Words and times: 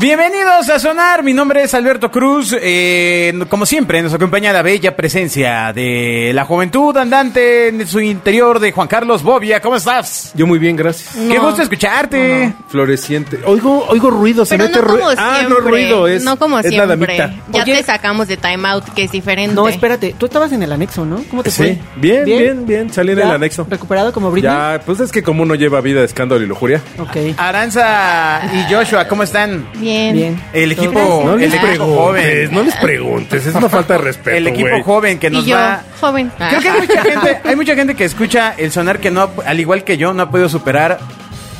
Bienvenidos 0.00 0.68
a 0.68 0.78
Sonar, 0.78 1.24
mi 1.24 1.32
nombre 1.32 1.64
es 1.64 1.74
Alberto 1.74 2.08
Cruz. 2.08 2.54
Eh, 2.60 3.36
como 3.48 3.66
siempre, 3.66 4.00
nos 4.00 4.14
acompaña 4.14 4.52
la 4.52 4.62
bella 4.62 4.94
presencia 4.94 5.72
de 5.72 6.30
la 6.32 6.44
juventud 6.44 6.96
andante 6.96 7.66
en 7.66 7.84
su 7.84 7.98
interior 7.98 8.60
de 8.60 8.70
Juan 8.70 8.86
Carlos 8.86 9.24
Bobia. 9.24 9.60
¿Cómo 9.60 9.74
estás? 9.74 10.30
Yo 10.36 10.46
muy 10.46 10.60
bien, 10.60 10.76
gracias. 10.76 11.16
Qué 11.16 11.40
gusto 11.40 11.62
escucharte. 11.62 12.54
Floreciente. 12.68 13.40
Oigo, 13.44 13.86
oigo 13.88 14.08
ruido, 14.10 14.44
se 14.44 14.56
Pero 14.56 14.68
mete 14.68 14.78
no 14.80 14.86
como 14.86 14.98
ruido. 14.98 15.14
Ah, 15.18 15.46
no 15.48 15.56
ruido, 15.56 16.06
es, 16.06 16.22
no 16.22 16.38
como 16.38 16.60
es 16.60 16.66
la 16.66 16.70
siempre. 16.70 17.16
damita. 17.18 17.42
Ya 17.50 17.62
Oye. 17.64 17.74
te 17.78 17.82
sacamos 17.82 18.28
de 18.28 18.36
Time 18.36 18.68
Out, 18.68 18.84
que 18.94 19.02
es 19.02 19.10
diferente. 19.10 19.52
No, 19.56 19.66
espérate, 19.68 20.14
tú 20.16 20.26
estabas 20.26 20.52
en 20.52 20.62
el 20.62 20.70
anexo, 20.70 21.04
¿no? 21.04 21.24
¿Cómo 21.28 21.42
te 21.42 21.50
fue? 21.50 21.74
Sí, 21.74 21.80
bien, 21.96 22.24
bien, 22.24 22.66
bien, 22.66 22.92
salí 22.92 23.12
en 23.12 23.18
¿Ya 23.18 23.24
el 23.24 23.30
anexo. 23.32 23.66
¿Recuperado 23.68 24.12
como 24.12 24.30
Britney? 24.30 24.52
Ya, 24.52 24.80
pues 24.86 25.00
es 25.00 25.10
que 25.10 25.24
como 25.24 25.42
uno 25.42 25.56
lleva 25.56 25.80
vida 25.80 25.98
de 25.98 26.06
escándalo 26.06 26.40
y 26.40 26.46
lujuria. 26.46 26.80
Ok. 27.00 27.16
Aranza 27.36 28.42
y 28.54 28.72
Joshua, 28.72 29.08
¿cómo 29.08 29.24
están? 29.24 29.66
Bien. 29.74 29.87
Bien. 30.12 30.42
El 30.52 30.72
equipo, 30.72 31.22
No 31.24 31.34
el 31.34 31.42
equipo 31.44 31.62
preguntes, 31.66 31.96
joven. 31.96 32.54
no 32.54 32.62
les 32.62 32.76
preguntes, 32.76 33.46
es 33.46 33.54
una 33.54 33.68
falta 33.68 33.94
de 33.94 33.98
respeto, 34.00 34.36
El 34.36 34.46
equipo 34.48 34.68
güey. 34.70 34.82
joven 34.82 35.18
que 35.18 35.26
Y 35.28 35.30
nos 35.30 35.46
yo, 35.46 35.56
va... 35.56 35.82
joven. 36.00 36.30
Creo 36.36 36.60
que 36.60 36.68
hay 36.68 36.80
mucha 36.80 37.02
gente, 37.02 37.40
hay 37.44 37.56
mucha 37.56 37.74
gente 37.74 37.94
que 37.94 38.04
escucha 38.04 38.54
el 38.56 38.70
sonar 38.72 38.98
que 39.00 39.10
no, 39.10 39.22
ha- 39.22 39.30
al 39.46 39.60
igual 39.60 39.84
que 39.84 39.96
yo, 39.96 40.12
no 40.14 40.22
ha 40.24 40.30
podido 40.30 40.48
superar 40.48 40.98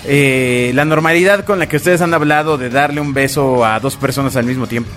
eh, 0.05 0.73
la 0.75 0.85
normalidad 0.85 1.45
con 1.45 1.59
la 1.59 1.67
que 1.69 1.77
ustedes 1.77 2.01
han 2.01 2.15
hablado 2.15 2.57
de 2.59 2.71
darle 2.71 3.01
un 3.01 3.13
beso 3.15 3.65
a 3.65 3.81
dos 3.81 3.97
personas 3.97 4.37
al 4.37 4.45
mismo 4.47 4.67
tiempo. 4.67 4.91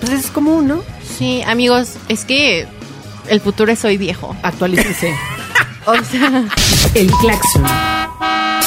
Pues 0.00 0.12
es 0.12 0.26
común, 0.28 0.68
¿no? 0.68 0.82
Sí, 1.18 1.42
amigos, 1.46 1.94
es 2.08 2.24
que 2.24 2.66
el 3.28 3.40
futuro 3.40 3.70
es 3.72 3.84
hoy 3.84 3.96
viejo. 3.98 4.36
Actualícense. 4.42 5.14
O 5.86 5.94
sea, 6.04 6.44
El 6.94 7.10
claxon. 7.12 7.64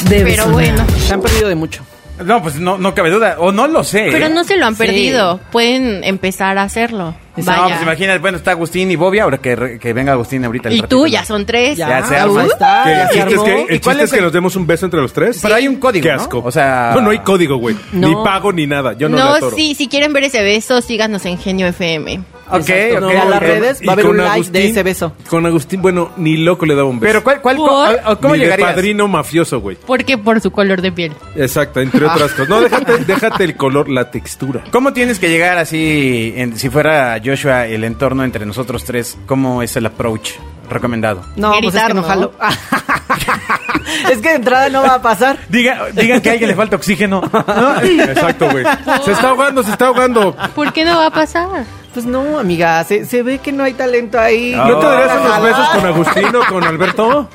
Debe 0.10 0.32
pero 0.32 0.44
sonar. 0.46 0.54
bueno. 0.54 0.86
Se 1.06 1.14
han 1.14 1.22
perdido 1.22 1.50
de 1.50 1.54
mucho. 1.56 1.84
No, 2.24 2.42
pues 2.42 2.56
no, 2.60 2.78
no 2.78 2.94
cabe 2.94 3.10
duda, 3.10 3.36
o 3.40 3.52
no 3.52 3.68
lo 3.68 3.84
sé. 3.84 4.10
Pero 4.12 4.28
¿eh? 4.28 4.30
no 4.30 4.44
se 4.44 4.58
lo 4.58 4.66
han 4.66 4.76
Sí. 4.76 4.84
perdido. 4.86 5.40
Pueden 5.52 6.04
empezar 6.04 6.58
a 6.58 6.64
hacerlo. 6.64 7.16
No, 7.38 7.44
Vaya. 7.46 7.68
pues 7.70 7.82
imagina, 7.84 8.18
bueno, 8.18 8.38
está 8.38 8.52
Agustín 8.52 8.92
y 8.92 8.96
Bobia, 8.98 9.24
ahora 9.24 9.38
que, 9.38 9.80
que 9.80 9.94
venga 9.94 10.12
Agustín 10.12 10.44
ahorita. 10.44 10.70
y 10.70 10.82
ratito. 10.82 10.88
tú, 10.98 11.08
ya 11.08 11.24
son 11.24 11.46
tres. 11.46 11.78
Ya 11.78 12.04
se 12.06 12.18
arma. 12.18 12.42
ahí 12.42 12.48
está, 12.48 12.82
¿Qué? 12.84 12.90
ya 12.90 13.02
¿El 13.04 13.08
se 13.08 13.14
chiste 13.14 13.30
es 13.30 13.34
armó. 13.40 13.44
que, 13.46 13.52
¿Y 13.52 13.76
el 13.76 13.82
cuál 13.82 13.96
chiste 13.98 14.04
es 14.04 14.12
que 14.12 14.22
nos 14.22 14.34
demos 14.34 14.56
un 14.58 14.68
beso 14.68 14.86
entre 14.86 15.00
los 15.02 15.14
tres? 15.14 15.40
Pero 15.42 15.56
hay 15.56 15.68
un 15.68 15.78
código, 15.78 16.04
Qué 16.04 16.10
¿no? 16.14 16.22
asco. 16.22 16.42
O 16.44 16.52
sea... 16.52 16.92
No, 16.96 17.02
no 17.02 17.10
hay 17.12 17.20
código, 17.20 17.56
güey. 17.58 17.76
No. 17.94 18.08
Ni 18.10 18.16
pago 18.24 18.52
ni 18.52 18.68
nada. 18.68 18.94
Yo 18.94 19.08
no, 19.08 19.40
no, 19.40 19.50
sí, 19.52 19.76
si 19.76 19.88
quieren 19.88 20.12
ver 20.14 20.26
ese 20.26 20.42
beso, 20.44 20.82
síganos 20.82 21.26
en 21.26 21.38
Genio 21.38 21.68
FM. 21.68 22.22
Ok, 22.54 22.68
Exacto. 22.68 23.08
ok, 23.08 23.14
No, 23.14 23.22
a 23.22 23.26
las 23.30 23.40
redes 23.40 23.80
va 23.88 23.92
a 23.92 23.94
haber 23.94 24.08
un 24.08 24.18
like 24.18 24.30
Agustín- 24.34 24.52
de 24.52 24.68
ese 24.68 24.84
beso. 24.84 25.14
Con 25.30 25.46
Agustín, 25.46 25.82
bueno, 25.82 26.12
ni 26.18 26.36
loco 26.36 26.66
le 26.66 26.76
daba 26.76 26.90
un 26.90 27.00
beso. 27.00 27.10
Pero 27.10 27.24
¿cuál, 27.24 27.40
cuál, 27.42 27.56
¿Por? 27.56 28.20
¿cómo 28.20 28.36
ni 28.36 28.44
de 28.44 28.58
padrino 28.58 29.08
mafioso, 29.08 29.62
güey. 29.62 29.78
Porque 29.88 30.18
por 30.18 30.42
su 30.42 30.52
color 30.52 30.82
de 30.82 30.92
piel. 30.92 31.14
Exacto, 31.38 31.80
entre 31.80 32.06
otras 32.06 32.32
cosas. 32.32 32.50
No, 32.50 32.60
déjate, 32.60 33.06
déjate 33.06 33.44
el 33.46 33.56
color, 33.56 33.88
la 33.90 34.12
textura. 34.12 34.66
¿Cómo 34.70 34.92
tienes 34.92 35.18
que 35.18 35.30
llegar 35.30 35.58
así, 35.60 36.34
en- 36.36 36.58
si 36.58 36.70
fuera 36.70 37.18
Joshua, 37.24 37.66
el 37.68 37.84
entorno 37.84 38.24
entre 38.24 38.46
nosotros 38.46 38.84
tres? 38.84 39.18
¿Cómo 39.26 39.62
es 39.62 39.76
el 39.76 39.86
approach 39.86 40.32
recomendado? 40.70 41.24
No, 41.36 41.54
pues 41.62 41.76
es 41.76 41.84
que 41.84 41.94
no 41.94 42.02
¿no? 42.02 42.08
jalo. 42.08 42.34
es 44.12 44.18
que 44.20 44.30
de 44.30 44.36
entrada 44.36 44.70
no 44.70 44.82
va 44.82 44.96
a 44.96 45.02
pasar. 45.02 45.40
Diga, 45.50 45.88
digan 45.94 46.22
que 46.22 46.30
a 46.30 46.32
alguien 46.34 46.50
le 46.50 46.56
falta 46.56 46.76
oxígeno. 46.76 47.22
Exacto, 47.84 48.50
güey. 48.50 48.66
Se 49.04 49.12
está 49.12 49.30
ahogando, 49.30 49.64
se 49.64 49.72
está 49.72 49.88
ahogando. 49.88 50.36
¿Por 50.56 50.74
qué 50.74 50.86
no 50.86 50.98
va 50.98 51.08
a 51.08 51.12
pasar? 51.12 51.66
Pues 51.94 52.06
no, 52.06 52.40
amiga, 52.40 52.84
se, 52.86 53.06
se 53.06 53.22
ve 53.22 53.40
que 53.40 53.52
no 53.52 53.64
hay 53.64 53.74
talento 53.74 54.20
ahí. 54.20 54.54
¿No 54.56 54.80
te 54.80 54.86
darías 54.86 55.20
unos 55.20 55.42
besos 55.42 55.70
con 55.70 55.86
Agustín 55.86 56.36
o 56.36 56.46
con 56.46 56.64
Alberto? 56.64 57.30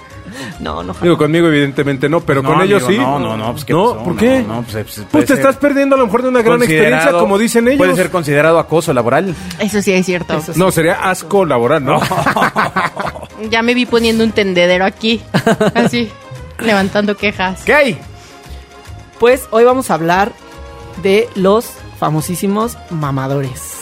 No, 0.60 0.82
no. 0.82 0.94
Digo, 1.00 1.16
conmigo 1.16 1.48
evidentemente 1.48 2.08
no, 2.08 2.20
pero 2.20 2.42
No, 2.42 2.52
con 2.52 2.62
ellos 2.62 2.82
amigo, 2.84 3.02
sí. 3.02 3.06
no, 3.06 3.18
no, 3.18 3.36
no, 3.36 3.52
pues, 3.52 3.64
¿qué 3.64 3.72
No, 3.72 3.92
pasó? 3.92 4.04
¿por 4.04 4.16
qué? 4.16 4.42
no, 4.42 4.62
pues, 4.62 4.84
pues, 4.84 5.06
Pues 5.10 5.26
te 5.26 5.34
estás 5.34 5.56
perdiendo 5.56 5.94
a 5.96 5.98
lo 5.98 6.06
mejor 6.06 6.22
de 6.22 6.28
una 6.28 6.42
gran 6.42 6.62
experiencia, 6.62 7.12
como 7.12 7.38
dicen 7.38 7.66
ellos. 7.68 7.78
Puede 7.78 7.96
ser 7.96 8.10
considerado 8.10 8.58
acoso 8.58 8.92
laboral. 8.92 9.34
Eso 9.58 9.80
sí 9.82 9.92
es 9.92 10.04
cierto. 10.06 10.40
Sí. 10.40 10.52
No, 10.56 10.70
sería 10.70 11.08
asco 11.08 11.44
laboral, 11.44 11.84
¿no? 11.84 12.00
Ya 13.50 13.62
me 13.62 13.74
vi 13.74 13.84
poniendo 13.84 14.24
un 14.24 14.32
tendedero 14.32 14.84
aquí. 14.86 15.20
Así, 15.74 16.10
levantando 16.58 17.16
quejas. 17.16 17.62
¿Qué 17.64 17.74
hay? 17.74 17.98
Pues 19.20 19.46
hoy 19.50 19.64
vamos 19.64 19.90
a 19.90 19.94
hablar 19.94 20.32
de 21.02 21.28
los 21.34 21.70
famosísimos 21.98 22.78
mamadores. 22.90 23.75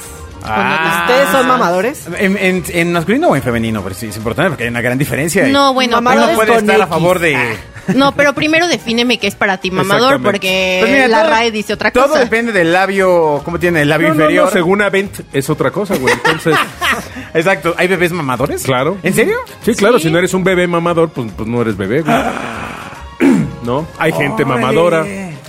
Ah. 0.47 1.07
¿Ustedes 1.09 1.29
son 1.31 1.49
mamadores? 1.49 2.07
¿En, 2.19 2.37
en, 2.37 2.65
en 2.69 2.93
masculino 2.93 3.29
o 3.29 3.37
en 3.37 3.43
femenino? 3.43 3.83
Pero 3.83 3.95
sí, 3.95 4.07
es 4.09 4.17
importante 4.17 4.51
porque 4.51 4.65
hay 4.65 4.71
una 4.71 4.81
gran 4.83 4.99
diferencia. 4.99 5.47
No, 5.49 5.73
bueno, 5.75 5.99
Uno 5.99 6.03
Mamadores 6.03 6.37
puede 6.37 6.49
con 6.55 6.59
estar 6.71 6.83
a 6.83 6.87
favor 6.87 7.19
de... 7.19 7.57
No, 7.95 8.13
pero 8.13 8.33
primero 8.33 8.67
defíneme 8.67 9.19
qué 9.19 9.27
es 9.27 9.35
para 9.35 9.59
ti 9.59 9.71
mamador, 9.71 10.23
porque 10.23 10.79
Pues 10.81 10.91
mira, 10.93 11.07
la 11.07 11.21
todo- 11.21 11.31
RAE 11.31 11.51
dice 11.51 11.75
otra 11.75 11.91
Todo 11.91 12.09
cosa. 12.09 12.21
depende 12.21 12.51
del 12.53 12.73
labio, 12.73 13.43
¿cómo 13.45 13.59
tiene 13.59 13.83
el 13.83 13.89
labio 13.91 14.09
No, 14.09 14.15
no, 14.15 14.21
no, 14.21 14.25
inferior? 14.25 14.51
según 14.53 14.81
Avent 14.81 15.21
es 15.35 15.51
otra 15.51 15.71
cosa, 15.71 15.95
güey. 15.97 16.15
Entonces, 16.15 16.57
Exacto, 17.35 17.75
¿hay 17.77 17.87
bebés 17.89 18.13
mamadores? 18.13 18.63
claro. 18.63 18.97
¿En 19.03 19.13
serio? 19.13 19.37
Sí, 19.63 19.75
claro, 19.75 19.99
Sí. 19.99 20.05
si 20.05 20.11
no 20.11 20.19
eres 20.19 20.33
un 20.33 20.45
bebé 20.45 20.67
mamador, 20.67 21.11
pues, 21.11 21.31
pues 21.37 21.47
no 21.47 21.61
eres 21.61 21.77
bebé, 21.77 22.01
güey. 22.01 22.17
¿No? 23.65 23.87
Hay 23.99 24.13
gente 24.13 24.45
mamadora. 24.45 25.05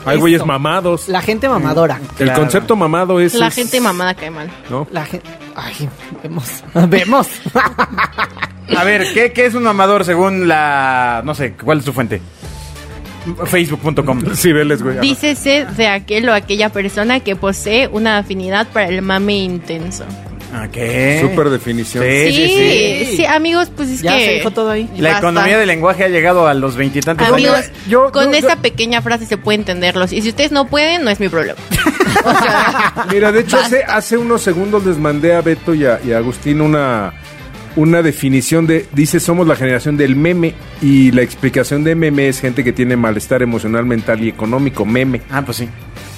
Hay 0.06 0.18
güeyes 0.18 0.46
mamados. 0.46 1.08
La 1.10 1.22
gente 1.22 1.50
mamadora. 1.50 2.00
El 2.20 2.26
Claro. 2.26 2.42
concepto 2.42 2.76
mamado 2.76 3.20
es... 3.20 3.34
La 3.34 3.48
es- 3.48 3.56
gente 3.56 3.80
mamada 3.82 4.14
cae 4.14 4.30
mal. 4.32 4.50
¿No? 4.70 4.88
La 4.92 5.06
gente... 5.06 5.28
Ay, 5.56 5.90
vemos. 6.24 6.64
Vemos. 6.90 7.28
A 8.76 8.84
ver, 8.84 9.06
¿qué, 9.14 9.32
qué 9.32 9.46
es 9.46 9.54
un 9.56 9.64
mamador 9.64 10.04
según 10.06 10.48
la... 10.48 11.22
no 11.24 11.34
sé, 11.36 11.54
¿cuál 11.54 11.80
es 11.80 11.86
tu 11.86 11.94
fuente? 11.94 12.22
Facebook.com. 13.46 14.22
Sí, 14.36 14.52
veles, 14.54 14.82
güey. 14.84 15.00
Dícese 15.00 15.66
de 15.78 15.88
aquel 15.88 16.30
o 16.30 16.34
aquella 16.34 16.70
persona 16.70 17.20
que 17.22 17.36
posee 17.36 17.88
una 17.88 18.18
afinidad 18.20 18.68
para 18.68 18.88
el 18.88 19.02
mame 19.02 19.38
intenso. 19.38 20.06
Ok. 20.64 20.78
Súper 21.22 21.50
definición. 21.50 22.04
Sí, 22.04 22.32
sí, 22.32 22.48
sí. 23.10 23.18
sí, 23.18 23.26
amigos, 23.26 23.70
pues 23.76 23.90
es 23.90 24.02
Ya 24.02 24.18
que... 24.18 24.26
se 24.26 24.32
dijo 24.36 24.52
todo 24.52 24.70
ahí. 24.72 24.90
La 24.98 25.10
basta. 25.12 25.28
economía 25.28 25.58
del 25.58 25.68
lenguaje 25.68 26.04
ha 26.04 26.08
llegado 26.08 26.48
a 26.48 26.54
los 26.54 26.76
veintitantos 26.76 27.28
Amigos, 27.28 27.56
años. 27.58 27.72
yo- 27.88 28.12
con 28.12 28.32
yo- 28.32 28.38
esa 28.38 28.56
yo- 28.56 28.62
pequeña 28.62 29.02
frase 29.02 29.26
se 29.26 29.38
puede 29.38 29.58
entenderlos. 29.60 30.14
Y 30.14 30.22
si 30.22 30.30
ustedes 30.30 30.52
no 30.52 30.68
pueden, 30.68 31.04
no 31.04 31.10
es 31.12 31.20
mi 31.20 31.30
problema. 31.30 31.58
o 32.26 32.32
sea, 32.32 33.06
Mira, 33.12 33.32
de 33.32 33.42
hecho, 33.42 33.58
hace, 33.58 33.84
hace 33.84 34.18
unos 34.18 34.42
segundos 34.42 34.86
les 34.86 34.98
mandé 34.98 35.36
a 35.36 35.42
Beto 35.42 35.74
y 35.74 35.86
a, 35.86 36.00
y 36.06 36.14
a 36.14 36.18
Agustín 36.18 36.62
una, 36.62 37.14
una 37.76 38.02
definición 38.02 38.66
de, 38.68 38.86
dice, 38.94 39.20
somos 39.20 39.48
la 39.48 39.56
generación 39.56 39.98
del 39.98 40.16
meme 40.16 40.54
y 40.82 41.12
la 41.12 41.22
explicación 41.22 41.84
de 41.84 41.96
meme 41.96 42.28
es 42.30 42.40
gente 42.40 42.64
que 42.64 42.72
tiene 42.72 42.96
malestar 42.96 43.42
emocional, 43.42 43.86
mental 43.86 44.24
y 44.24 44.30
económico, 44.30 44.86
meme. 44.86 45.22
Ah, 45.30 45.42
pues 45.44 45.58
sí. 45.58 45.70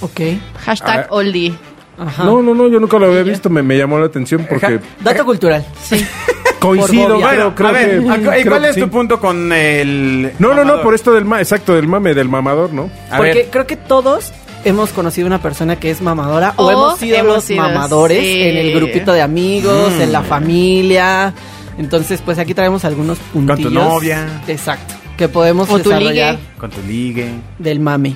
ok. 0.01 0.21
Hashtag 0.65 0.99
Ah. 0.99 1.07
oldie. 1.09 1.53
Ajá. 1.97 2.23
No, 2.25 2.41
no, 2.41 2.53
no, 2.53 2.67
yo 2.69 2.79
nunca 2.79 2.99
lo 2.99 3.07
había 3.07 3.23
visto, 3.23 3.49
me, 3.49 3.63
me 3.63 3.77
llamó 3.77 3.97
la 3.99 4.05
atención 4.05 4.45
porque 4.49 4.79
Dato 5.01 5.25
cultural. 5.25 5.65
Sí. 5.81 6.05
coincido, 6.59 7.15
Bobia. 7.15 7.27
creo, 7.29 7.51
Bueno, 7.51 7.55
creo 7.55 7.67
a 7.69 7.71
ver, 7.71 7.89
que- 7.89 7.95
¿y 7.95 7.99
creo 8.43 8.49
cuál 8.51 8.61
que 8.63 8.69
es 8.69 8.75
sí. 8.75 8.81
tu 8.81 8.89
punto 8.89 9.19
con 9.19 9.51
el... 9.53 10.31
No, 10.39 10.49
no, 10.49 10.55
no, 10.55 10.61
mamador? 10.63 10.83
por 10.83 10.93
esto 10.95 11.11
del 11.13 11.25
ma, 11.25 11.39
exacto, 11.39 11.73
del 11.75 11.87
mame, 11.87 12.13
del 12.13 12.29
mamador, 12.29 12.73
¿no? 12.73 12.89
A 13.11 13.17
Porque 13.17 13.33
ver, 13.33 13.47
creo 13.51 13.67
que 13.67 13.75
todos 13.77 14.31
hemos 14.65 14.89
conocido 14.91 15.27
una 15.27 15.41
persona 15.41 15.77
que 15.77 15.89
es 15.91 16.01
mamadora 16.01 16.53
o, 16.57 16.65
O 16.65 16.71
hemos 16.71 16.99
sido 16.99 17.17
hemos 17.17 17.35
los 17.35 17.43
sido, 17.43 17.61
mamadores 17.63 18.19
sí. 18.23 18.41
en 18.41 18.57
el 18.57 18.73
grupito 18.73 19.13
de 19.13 19.21
amigos, 19.21 19.93
Mm. 19.97 20.01
en 20.01 20.11
la 20.11 20.21
familia. 20.23 21.33
Entonces, 21.77 22.21
pues 22.25 22.39
aquí 22.39 22.53
traemos 22.55 22.83
algunos 22.85 23.17
puntillos. 23.31 23.71
novia. 23.71 24.41
Exacto. 24.47 24.95
Que 25.15 25.27
podemos 25.29 25.69
O 25.69 25.77
tu 25.79 25.89
desarrollar 25.89 26.35
ligue. 26.35 26.47
con 26.59 26.69
tu 26.71 26.81
ligue. 26.87 27.29
del 27.59 27.79
mame. 27.79 28.15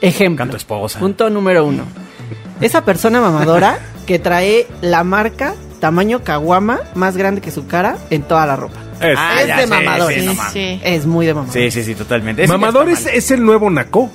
Ejemplo. 0.00 0.44
Con 0.44 0.50
tu 0.50 0.56
esposa. 0.56 0.98
Punto 0.98 1.28
número 1.30 1.64
uno. 1.64 1.84
Esa 2.60 2.84
persona 2.84 3.20
mamadora 3.20 3.78
que 4.06 4.18
trae 4.18 4.66
la 4.80 5.04
marca 5.04 5.54
tamaño 5.80 6.24
caguama 6.24 6.80
más 6.94 7.16
grande 7.16 7.40
que 7.40 7.50
su 7.50 7.66
cara 7.66 7.96
en 8.10 8.22
toda 8.22 8.46
la 8.46 8.56
ropa. 8.56 8.76
Es- 9.00 9.16
Ah, 9.16 9.40
es 9.42 9.46
ya 9.46 9.56
de 9.58 9.62
sí, 9.64 10.26
no 10.26 10.32
Sí, 10.32 10.38
sí. 10.52 10.80
Es 10.82 11.06
muy 11.06 11.24
de 11.26 11.34
mamador. 11.34 11.54
Sí, 11.54 11.70
sí, 11.70 11.84
sí, 11.84 11.94
totalmente. 11.94 12.46
Mamador 12.48 12.88
es, 12.88 13.06
es 13.06 13.30
el 13.30 13.44
nuevo 13.44 13.70
naco. 13.70 14.10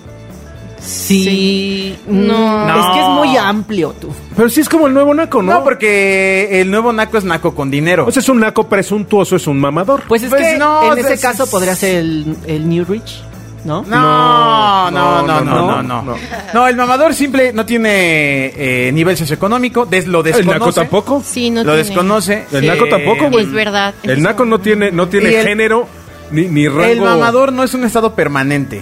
Sí. 0.85 1.97
No. 2.07 2.65
Mm, 2.65 2.69
Es 2.79 2.85
que 2.93 2.99
es 3.01 3.07
muy 3.07 3.33
No. 3.33 3.39
amplio 3.41 3.95
tú. 3.99 4.09
Pero 4.35 4.49
sí 4.49 4.59
es 4.61 4.67
como 4.67 4.87
el 4.87 4.93
nuevo 4.93 5.13
naco, 5.13 5.41
¿no? 5.41 5.53
No, 5.53 5.63
porque 5.63 6.59
el 6.61 6.69
nuevo 6.69 6.91
naco 6.91 7.17
es 7.17 7.23
naco 7.23 7.55
con 7.55 7.71
dinero. 7.71 8.05
O 8.05 8.11
sea, 8.11 8.19
es 8.21 8.27
un 8.29 8.41
naco 8.41 8.67
presuntuoso, 8.67 9.37
es 9.37 9.47
un 9.47 9.59
mamador. 9.61 10.03
Pues 10.07 10.23
es 10.23 10.29
Pues 10.29 10.41
que 10.41 10.57
no, 10.57 10.91
en 10.91 10.99
ese 10.99 11.13
es- 11.13 11.21
caso 11.21 11.47
podría 11.47 11.75
ser 11.75 11.95
el, 11.99 12.35
el 12.47 12.67
New 12.67 12.83
Rich, 12.83 13.21
¿no? 13.65 13.83
No, 13.87 14.91
no, 14.91 15.21
no, 15.21 15.41
no, 15.41 15.41
no, 15.43 15.83
no, 15.83 16.01
no. 16.03 16.15
no. 16.53 16.67
el 16.67 16.75
mamador 16.75 17.13
simple 17.13 17.53
no 17.53 17.65
tiene 17.65 18.53
eh, 18.55 18.91
nivel 18.93 19.15
socioeconómico, 19.17 19.85
des- 19.85 20.07
lo 20.07 20.19
el 20.19 20.25
desconoce. 20.25 20.59
naco 20.59 20.73
tampoco. 20.73 21.23
Sí, 21.25 21.49
no 21.49 21.63
Lo 21.63 21.73
tiene. 21.73 21.77
desconoce. 21.87 22.45
El 22.51 22.67
naco 22.67 22.87
tampoco, 22.87 23.29
güey. 23.29 23.45
Es 23.45 23.51
verdad. 23.51 23.93
El 24.03 24.21
naco 24.21 24.45
no 24.45 24.59
tiene, 24.59 24.91
no 24.91 25.07
tiene 25.07 25.31
Y 25.31 25.35
el- 25.35 25.45
género 25.47 25.87
ni, 26.31 26.47
ni 26.47 26.67
rango. 26.67 26.83
El 26.83 27.01
mamador 27.01 27.51
no 27.53 27.63
es 27.63 27.73
un 27.73 27.83
estado 27.85 28.13
permanente. 28.15 28.81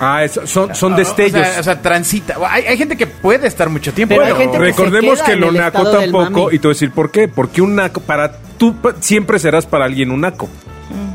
Ah, 0.00 0.24
es- 0.24 0.40
son, 0.44 0.74
son 0.74 0.96
destellos. 0.96 1.40
O 1.46 1.50
sea, 1.50 1.60
o 1.60 1.62
sea, 1.62 1.80
transita. 1.82 2.36
Hay, 2.48 2.64
hay 2.64 2.76
gente 2.76 2.96
que 2.96 3.06
puede 3.06 3.46
estar 3.46 3.68
mucho 3.68 3.92
tiempo. 3.92 4.14
Pero 4.16 4.26
hay 4.26 4.34
gente 4.34 4.58
que 4.58 4.64
Recordemos 4.64 5.22
que, 5.22 5.36
lo 5.36 5.48
el 5.50 5.54
naco 5.56 5.78
estado 5.78 6.00
del 6.00 6.10
tampoco, 6.12 6.50
y 6.52 6.58
te 6.58 6.66
voy 6.66 6.72
a 6.72 6.74
decir 6.74 6.90
por 6.90 7.10
qué. 7.10 7.28
Porque 7.28 7.62
un 7.62 7.76
naco, 7.76 8.00
para 8.00 8.36
tú 8.58 8.74
pa- 8.76 8.94
siempre 9.00 9.38
serás 9.38 9.66
para 9.66 9.84
alguien 9.84 10.10
un 10.10 10.22
naco. 10.22 10.48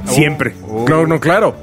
Siempre. 0.05 0.55
No, 0.87 1.05
no, 1.05 1.19
claro. 1.19 1.55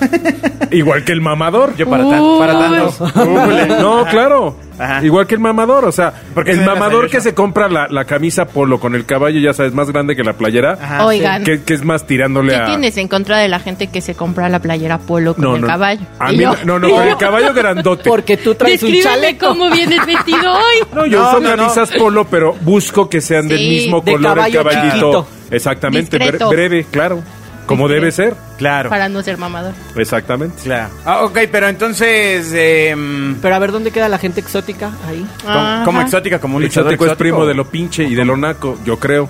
Igual 0.70 1.04
que 1.04 1.12
el 1.12 1.20
mamador. 1.20 1.76
Yo 1.76 1.88
para, 1.88 2.08
tan- 2.08 2.38
para 2.38 2.52
tanto. 2.58 3.76
No, 3.80 4.04
claro. 4.06 4.56
Ajá. 4.76 5.04
Igual 5.04 5.28
que 5.28 5.36
el 5.36 5.40
mamador, 5.40 5.84
o 5.84 5.92
sea, 5.92 6.12
Porque 6.34 6.50
el 6.50 6.62
mamador 6.64 7.08
que 7.08 7.20
se 7.20 7.32
compra 7.32 7.68
la, 7.68 7.86
la 7.88 8.06
camisa 8.06 8.46
polo 8.46 8.80
con 8.80 8.96
el 8.96 9.06
caballo, 9.06 9.38
ya 9.38 9.52
sabes, 9.52 9.72
más 9.72 9.88
grande 9.92 10.16
que 10.16 10.24
la 10.24 10.32
playera, 10.32 10.72
Ajá, 10.82 11.06
Oigan, 11.06 11.44
que, 11.44 11.62
que 11.62 11.74
es 11.74 11.84
más 11.84 12.08
tirándole 12.08 12.54
¿qué 12.54 12.56
a... 12.60 12.64
tienes 12.64 12.96
en 12.96 13.06
contra 13.06 13.38
de 13.38 13.46
la 13.46 13.60
gente 13.60 13.86
que 13.86 14.00
se 14.00 14.16
compra 14.16 14.48
la 14.48 14.58
playera 14.58 14.98
polo 14.98 15.34
con 15.34 15.44
No, 15.44 15.54
el 15.54 15.60
no. 15.60 15.66
caballo? 15.68 16.00
A 16.18 16.32
mí, 16.32 16.38
yo- 16.38 16.56
no, 16.64 16.80
no, 16.80 16.90
con 16.90 17.06
el 17.06 17.16
caballo 17.18 17.54
grandote. 17.54 18.10
Porque 18.10 18.36
tú 18.36 18.56
traes 18.56 18.82
un 18.82 18.90
Descríbeme 18.90 19.14
chaleco. 19.22 19.46
cómo 19.46 19.70
vienes 19.70 20.04
vestido 20.06 20.52
hoy. 20.54 20.86
No, 20.92 21.06
yo 21.06 21.20
No, 21.22 21.28
uso 21.28 21.40
no, 21.40 21.50
no. 21.50 21.56
camisas 21.56 21.90
polo, 21.96 22.24
pero 22.24 22.54
busco 22.62 23.08
que 23.08 23.20
sean 23.20 23.46
del 23.46 23.60
mismo 23.60 24.00
de 24.00 24.10
color 24.12 24.40
el 24.40 24.52
caballito. 24.54 24.88
chiquito. 24.88 25.26
Exactamente, 25.52 26.18
bre- 26.18 26.48
breve, 26.50 26.84
claro. 26.90 27.22
Como 27.66 27.88
debe 27.88 28.12
ser. 28.12 28.34
Claro. 28.58 28.90
Para 28.90 29.08
no 29.08 29.22
ser 29.22 29.36
mamador. 29.38 29.72
Exactamente. 29.96 30.62
Claro. 30.62 30.90
Ah, 31.04 31.24
ok, 31.24 31.38
pero 31.50 31.68
entonces. 31.68 32.50
Eh, 32.54 32.94
Pero 33.42 33.54
a 33.54 33.58
ver, 33.58 33.72
¿dónde 33.72 33.90
queda 33.90 34.08
la 34.08 34.18
gente 34.18 34.40
exótica 34.40 34.90
ahí? 35.08 35.26
como, 35.42 35.84
como 35.84 35.98
Ajá. 35.98 36.06
exótica, 36.06 36.38
como 36.38 36.56
un 36.56 36.62
El 36.62 36.68
luchador 36.68 36.92
exótico 36.92 37.12
es 37.12 37.18
primo 37.18 37.46
de 37.46 37.54
lo 37.54 37.64
pinche 37.66 38.04
y 38.04 38.14
de 38.14 38.24
lo 38.24 38.36
naco, 38.36 38.78
yo 38.84 38.98
creo. 38.98 39.28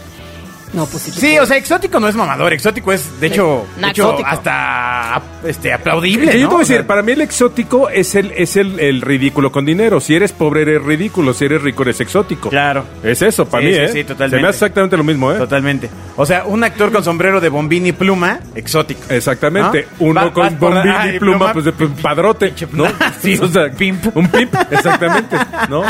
No, 0.75 0.87
pues 0.87 1.05
sí. 1.05 1.38
o 1.38 1.47
sea, 1.47 1.56
exótico 1.56 2.00
no 2.00 2.09
es 2.09 2.17
mamador, 2.17 2.53
exótico 2.53 2.93
es, 2.93 3.21
de 3.21 3.29
hecho, 3.29 3.65
de 3.81 3.88
hecho 3.88 4.03
Exótico. 4.11 4.29
hasta 4.29 5.23
este, 5.47 5.73
aplaudible. 5.73 6.32
Que 6.32 6.41
yo 6.41 6.44
¿no? 6.44 6.49
te 6.50 6.55
voy 6.55 6.61
a 6.61 6.65
O 6.65 6.67
sea, 6.67 6.76
decir, 6.76 6.87
para 6.88 7.03
mí 7.03 7.12
el 7.12 7.21
exótico 7.21 7.88
es 7.88 8.15
el 8.17 8.32
es 8.32 8.56
el, 8.56 8.81
el 8.81 9.00
ridículo 9.00 9.53
con 9.53 9.65
dinero. 9.65 10.00
Si 10.00 10.15
eres 10.15 10.32
pobre 10.32 10.62
eres 10.62 10.82
ridículo, 10.82 11.32
si 11.32 11.44
eres 11.44 11.62
rico 11.62 11.82
eres 11.85 12.00
exótico. 12.00 12.50
Claro. 12.50 12.85
Es 13.03 13.23
eso, 13.23 13.47
para 13.47 13.62
Sí, 13.62 13.69
mí, 13.69 13.75
sí, 13.75 13.81
¿eh? 13.81 13.88
sí, 13.88 14.05
totalmente. 14.05 14.37
Se 14.37 14.43
me 14.43 14.49
hace 14.49 14.56
exactamente 14.56 14.97
lo 14.97 15.05
mismo, 15.05 15.32
¿eh? 15.32 15.37
Totalmente. 15.38 15.88
O 16.17 16.26
sea, 16.26 16.44
un 16.44 16.65
actor 16.65 16.91
con 16.91 17.05
sombrero 17.05 17.41
de 17.41 17.49
bombín 17.49 17.87
y 17.87 17.93
pluma, 17.93 18.41
exótico. 18.55 19.00
Exactamente. 19.09 19.87
¿No? 20.00 20.06
Uno 20.06 20.20
Va- 20.27 20.32
con 20.32 20.59
bombín 20.59 20.93
y 21.15 21.19
pluma, 21.20 21.53
pues 21.53 21.67
de 21.67 21.73
pues, 21.73 21.91
padrote, 22.03 22.53
¿no? 22.73 22.87
Sí, 23.23 23.38
o 23.41 23.47
sea, 23.49 23.70
pimp. 23.79 24.17
Un 24.17 24.27
pimp, 24.29 24.55
exactamente, 24.73 25.37
¿no? 25.69 25.82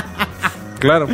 Claro. 0.79 1.09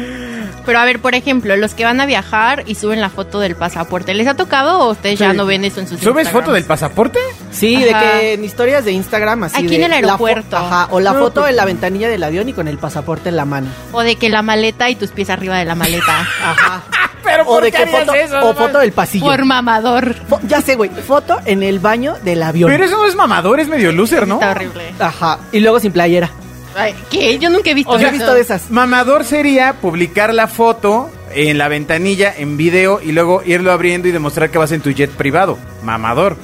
Pero 0.66 0.78
a 0.78 0.84
ver, 0.84 1.00
por 1.00 1.14
ejemplo, 1.14 1.56
los 1.56 1.74
que 1.74 1.84
van 1.84 2.00
a 2.00 2.06
viajar 2.06 2.64
y 2.66 2.74
suben 2.74 3.00
la 3.00 3.08
foto 3.10 3.40
del 3.40 3.56
pasaporte, 3.56 4.14
¿les 4.14 4.26
ha 4.28 4.34
tocado 4.34 4.80
o 4.80 4.90
ustedes 4.90 5.18
ya 5.18 5.30
Sí. 5.30 5.36
no 5.36 5.46
ven 5.46 5.64
eso 5.64 5.80
en 5.80 5.88
sus 5.88 5.98
¿Subes 6.00 6.24
Instagrams? 6.24 6.32
foto 6.46 6.52
del 6.52 6.64
pasaporte? 6.64 7.18
Sí, 7.50 7.76
de 7.82 7.90
Ajá. 7.94 8.00
que 8.20 8.34
en 8.34 8.44
historias 8.44 8.84
de 8.84 8.92
Instagram 8.92 9.44
así 9.44 9.56
Aquí 9.56 9.66
de 9.68 9.76
en 9.76 9.82
el 9.84 9.90
la 9.90 9.96
fo- 9.96 10.26
aeropuerto. 10.26 10.56
ajá, 10.56 10.88
o 10.90 11.00
la 11.00 11.12
No, 11.12 11.18
foto 11.20 11.40
pues- 11.40 11.50
en 11.50 11.56
la 11.56 11.64
ventanilla 11.64 12.08
del 12.08 12.22
avión 12.22 12.48
y 12.48 12.52
con 12.52 12.68
el 12.68 12.78
pasaporte 12.78 13.28
en 13.30 13.36
la 13.36 13.44
mano. 13.44 13.68
O 13.92 14.02
de 14.02 14.16
que 14.16 14.28
la 14.28 14.42
maleta 14.42 14.88
y 14.90 14.94
tus 14.96 15.10
pies 15.10 15.30
arriba 15.30 15.56
de 15.58 15.64
la 15.64 15.74
maleta. 15.74 16.20
Ajá. 16.44 16.82
Pero 17.22 17.44
o 17.46 17.60
de 17.60 17.70
que 17.70 17.86
foto 17.86 18.12
o 18.42 18.54
foto 18.54 18.78
del 18.78 18.92
pasillo. 18.92 19.26
Por 19.26 19.44
mamador. 19.44 20.14
Fo- 20.28 20.40
ya 20.46 20.62
sé, 20.62 20.74
güey, 20.76 20.90
foto 20.90 21.38
en 21.44 21.62
el 21.62 21.78
baño 21.78 22.14
del 22.24 22.42
avión. 22.42 22.70
Pero 22.70 22.84
eso 22.84 22.96
no 22.96 23.06
es 23.06 23.14
mamador, 23.14 23.60
es 23.60 23.68
medio 23.68 23.92
loser, 23.92 24.26
¿no? 24.26 24.36
Está 24.36 24.52
horrible. 24.52 24.94
Ajá, 24.98 25.38
y 25.52 25.60
luego 25.60 25.78
sin 25.80 25.92
playera. 25.92 26.30
Ay, 26.76 26.94
¿Qué? 27.11 27.38
Yo 27.38 27.50
nunca 27.50 27.70
he 27.70 27.75
visto 27.75 27.90
O 27.93 27.99
sea, 27.99 28.08
he 28.08 28.12
visto 28.12 28.32
de 28.34 28.40
esas. 28.40 28.70
Mamador 28.70 29.25
sería 29.25 29.75
publicar 29.75 30.32
la 30.34 30.46
foto 30.46 31.11
en 31.34 31.58
la 31.58 31.69
ventanilla 31.69 32.32
en 32.37 32.56
video 32.56 33.00
y 33.02 33.12
luego 33.12 33.43
irlo 33.44 33.72
abriendo 33.72 34.08
y 34.08 34.12
demostrar 34.12 34.50
que 34.50 34.58
vas 34.58 34.72
en 34.72 34.81
tu 34.81 34.90
jet 34.90 35.11
privado. 35.11 35.58
Mamador. 35.82 36.37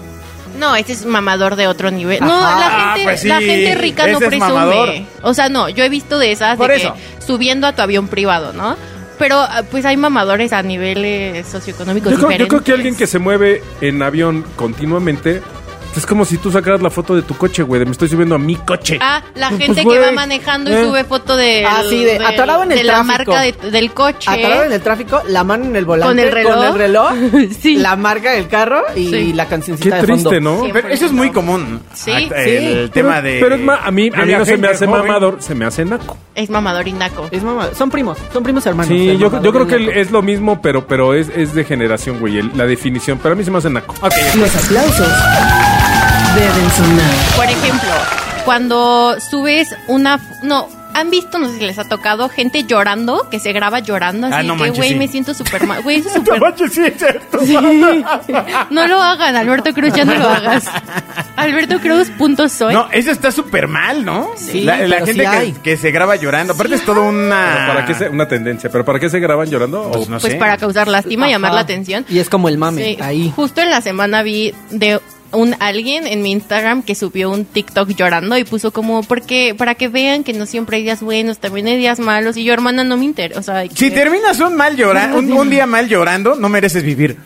No, 0.58 0.74
ese 0.74 0.92
es 0.92 1.04
mamador 1.04 1.54
de 1.56 1.66
otro 1.68 1.90
nivel. 1.90 2.20
No, 2.20 2.28
la 2.28 2.66
Ah, 2.66 2.92
gente, 2.94 3.04
pues 3.04 3.20
sí, 3.20 3.28
la 3.28 3.40
gente 3.40 3.74
rica 3.74 4.06
no 4.06 4.16
ese 4.18 4.26
presume. 4.28 4.48
mamador. 4.48 4.88
O 5.22 5.34
sea, 5.34 5.48
no, 5.48 5.68
yo 5.68 5.84
he 5.84 5.88
visto 5.90 6.18
de 6.18 6.32
esas 6.32 6.56
Por 6.56 6.70
de 6.70 6.76
eso. 6.76 6.94
que 6.94 7.22
subiendo 7.26 7.66
a 7.66 7.74
tu 7.74 7.82
avión 7.82 8.08
privado, 8.08 8.52
¿no? 8.54 8.74
Pero 9.18 9.36
ah, 9.40 9.62
pues 9.70 9.84
hay 9.84 9.96
mamadores 9.96 10.52
a 10.52 10.62
niveles 10.62 11.46
socioeconómicos 11.46 12.10
Yo 12.12 12.16
creo, 12.18 12.22
yo 12.22 12.28
diferentes. 12.28 12.48
creo 12.48 12.64
que 12.64 12.72
alguien 12.72 12.96
que 12.96 13.06
se 13.06 13.18
mueve 13.18 13.62
en 13.80 14.02
avión 14.02 14.44
continuamente 14.56 15.42
es 15.96 16.06
como 16.06 16.24
si 16.24 16.38
tú 16.38 16.50
sacaras 16.50 16.82
la 16.82 16.90
foto 16.90 17.14
de 17.14 17.22
tu 17.22 17.36
coche, 17.36 17.62
güey, 17.62 17.78
de 17.80 17.84
me 17.86 17.92
estoy 17.92 18.08
subiendo 18.08 18.34
a 18.34 18.38
mi 18.38 18.56
coche. 18.56 18.98
Ah, 19.00 19.22
la 19.34 19.48
Pues, 19.50 19.62
gente 19.62 19.82
güey, 19.82 19.98
que 19.98 20.04
va 20.06 20.12
manejando 20.12 20.70
eh. 20.70 20.80
y 20.82 20.84
sube 20.86 21.04
foto 21.04 21.36
de, 21.36 21.64
Ah, 21.66 21.82
sí, 21.88 22.04
de- 22.04 22.16
atorado 22.24 22.62
en 22.64 22.72
el 22.72 22.78
de 22.78 22.84
la 22.84 23.02
tráfico. 23.04 23.32
marca 23.32 23.40
de- 23.42 23.70
del 23.70 23.92
coche. 23.92 24.30
Atorado 24.30 24.64
en 24.64 24.72
el 24.72 24.80
tráfico, 24.80 25.22
la 25.28 25.44
mano 25.44 25.64
en 25.64 25.76
el 25.76 25.84
volante, 25.84 26.08
Con 26.10 26.18
el 26.18 26.32
reloj. 26.32 26.54
con 26.56 26.66
el 26.66 26.74
reloj, 26.74 27.10
Sí. 27.60 27.76
la 27.76 27.96
marca 27.96 28.32
del 28.32 28.48
carro 28.48 28.82
y 28.94 29.10
Sí. 29.10 29.32
la 29.32 29.44
Qué 29.44 29.50
cancioncita 29.50 29.96
de 29.96 30.06
fondo. 30.06 30.30
triste, 30.30 30.40
¿no? 30.40 30.62
Pero 30.72 30.88
eso 30.88 31.06
es 31.06 31.12
muy 31.12 31.30
común. 31.30 31.80
Sí. 31.94 32.10
Ah, 32.12 32.18
El 32.42 32.84
Sí. 32.86 32.90
tema 32.92 33.20
pero, 33.20 33.22
de. 33.22 33.40
pero 33.40 33.54
es 33.54 33.60
ma- 33.60 33.80
a 33.84 33.90
mí, 33.90 34.10
a 34.14 34.24
mí 34.24 34.32
no 34.32 34.44
se 34.44 34.56
me 34.56 34.68
hace 34.68 34.86
joven. 34.86 35.02
mamador, 35.06 35.36
se 35.40 35.54
me 35.54 35.64
hace 35.64 35.84
naco. 35.84 36.16
Es 36.34 36.50
mamador 36.50 36.86
y 36.86 36.92
naco. 36.92 37.28
Es 37.30 37.42
mamá, 37.42 37.68
son 37.76 37.90
primos, 37.90 38.18
son 38.32 38.42
primos 38.42 38.64
hermanos. 38.66 38.88
Sí, 38.88 39.08
El 39.10 39.18
yo, 39.18 39.26
mamador 39.26 39.44
yo 39.44 39.52
creo 39.52 39.66
que 39.66 39.74
el 39.76 39.86
naco. 39.86 39.98
es 40.00 40.10
lo 40.10 40.22
mismo, 40.22 40.60
pero 40.60 40.86
pero 40.86 41.14
es, 41.14 41.28
es 41.34 41.54
de 41.54 41.64
generación, 41.64 42.18
güey, 42.20 42.38
el- 42.38 42.50
la 42.54 42.66
definición. 42.66 43.18
Pero 43.22 43.32
a 43.34 43.36
mí 43.36 43.44
se 43.44 43.50
me 43.50 43.58
hace 43.58 43.70
naco. 43.70 43.94
Ok, 44.02 44.12
Los 44.36 44.54
aplausos 44.56 45.08
deben 46.40 46.70
sonar. 46.70 47.10
Por 47.36 47.44
ejemplo, 47.46 47.90
cuando 48.44 49.16
subes 49.20 49.74
una... 49.88 50.20
No, 50.42 50.68
han 50.94 51.10
visto, 51.10 51.38
no 51.38 51.48
sé 51.50 51.58
si 51.58 51.66
les 51.66 51.78
ha 51.78 51.84
tocado, 51.84 52.30
gente 52.30 52.64
llorando, 52.64 53.28
que 53.30 53.38
se 53.38 53.52
graba 53.52 53.80
llorando, 53.80 54.28
así 54.28 54.36
Ah, 54.38 54.42
no 54.42 54.54
que, 54.54 54.60
manches, 54.60 54.76
güey, 54.78 54.88
sí. 54.90 54.94
me 54.94 55.08
siento 55.08 55.34
súper 55.34 55.66
mal. 55.66 55.82
Güey, 55.82 55.98
eso 55.98 56.08
es 56.08 56.14
súper... 56.24 56.70
sí, 56.70 56.80
es 56.86 56.94
cierto. 56.96 57.38
No 58.70 58.86
lo 58.86 59.02
hagan, 59.02 59.36
Alberto 59.36 59.74
Cruz, 59.74 59.92
ya 59.94 60.06
no 60.06 60.14
lo 60.14 60.26
hagas. 60.26 60.64
Alberto 61.36 61.80
Cruz, 61.80 62.08
punto 62.16 62.48
soy. 62.48 62.72
No, 62.72 62.88
eso 62.92 63.10
está 63.10 63.30
súper 63.30 63.68
mal, 63.68 64.06
¿no? 64.06 64.30
Sí, 64.36 64.62
la, 64.62 64.78
la 64.86 65.04
gente 65.04 65.28
sí 65.44 65.54
que, 65.62 65.76
se 65.76 65.90
graba 65.90 66.16
llorando. 66.16 66.54
Aparte 66.54 66.76
es 66.76 66.84
todo 66.86 67.02
una. 67.02 67.52
Pero 67.58 67.66
¿Para 67.74 67.84
qué 67.86 67.94
se, 67.94 68.08
una 68.08 68.26
tendencia, 68.26 68.70
pero 68.70 68.84
¿para 68.84 68.98
qué 68.98 69.10
se 69.10 69.20
graban 69.20 69.50
llorando? 69.50 69.82
O- 69.82 69.92
Pues 69.92 70.08
no 70.08 70.18
pues 70.18 70.32
sé. 70.32 70.38
para 70.38 70.56
causar 70.56 70.88
lástima, 70.88 71.24
Ajá. 71.26 71.32
llamar 71.32 71.52
la 71.52 71.60
atención. 71.60 72.06
Y 72.08 72.20
es 72.20 72.30
como 72.30 72.48
el 72.48 72.56
mame, 72.56 72.82
Sí, 72.96 72.98
ahí. 73.02 73.32
Justo 73.36 73.60
en 73.60 73.68
la 73.68 73.82
semana 73.82 74.22
vi 74.22 74.54
de 74.70 74.98
un 75.36 75.54
alguien 75.60 76.06
en 76.06 76.22
mi 76.22 76.32
Instagram 76.32 76.82
que 76.82 76.94
subió 76.94 77.30
un 77.30 77.44
TikTok 77.44 77.90
llorando 77.90 78.36
y 78.38 78.44
puso 78.44 78.72
como 78.72 79.02
porque 79.02 79.54
para 79.56 79.74
que 79.74 79.88
vean 79.88 80.24
que 80.24 80.32
no 80.32 80.46
siempre 80.46 80.78
hay 80.78 80.82
días 80.82 81.00
buenos, 81.02 81.38
también 81.38 81.66
hay 81.68 81.76
días 81.76 81.98
malos 82.00 82.36
y 82.36 82.44
yo 82.44 82.52
hermana 82.52 82.82
no 82.84 82.96
me 82.96 83.04
interesa, 83.04 83.38
o 83.40 83.42
sea, 83.42 83.62
Si 83.68 83.88
que- 83.88 83.90
terminas 83.90 84.40
un 84.40 84.56
mal 84.56 84.76
llorando, 84.76 85.18
un, 85.20 85.32
un 85.32 85.50
día 85.50 85.66
mal 85.66 85.88
llorando, 85.88 86.34
no 86.34 86.48
mereces 86.48 86.82
vivir. 86.82 87.16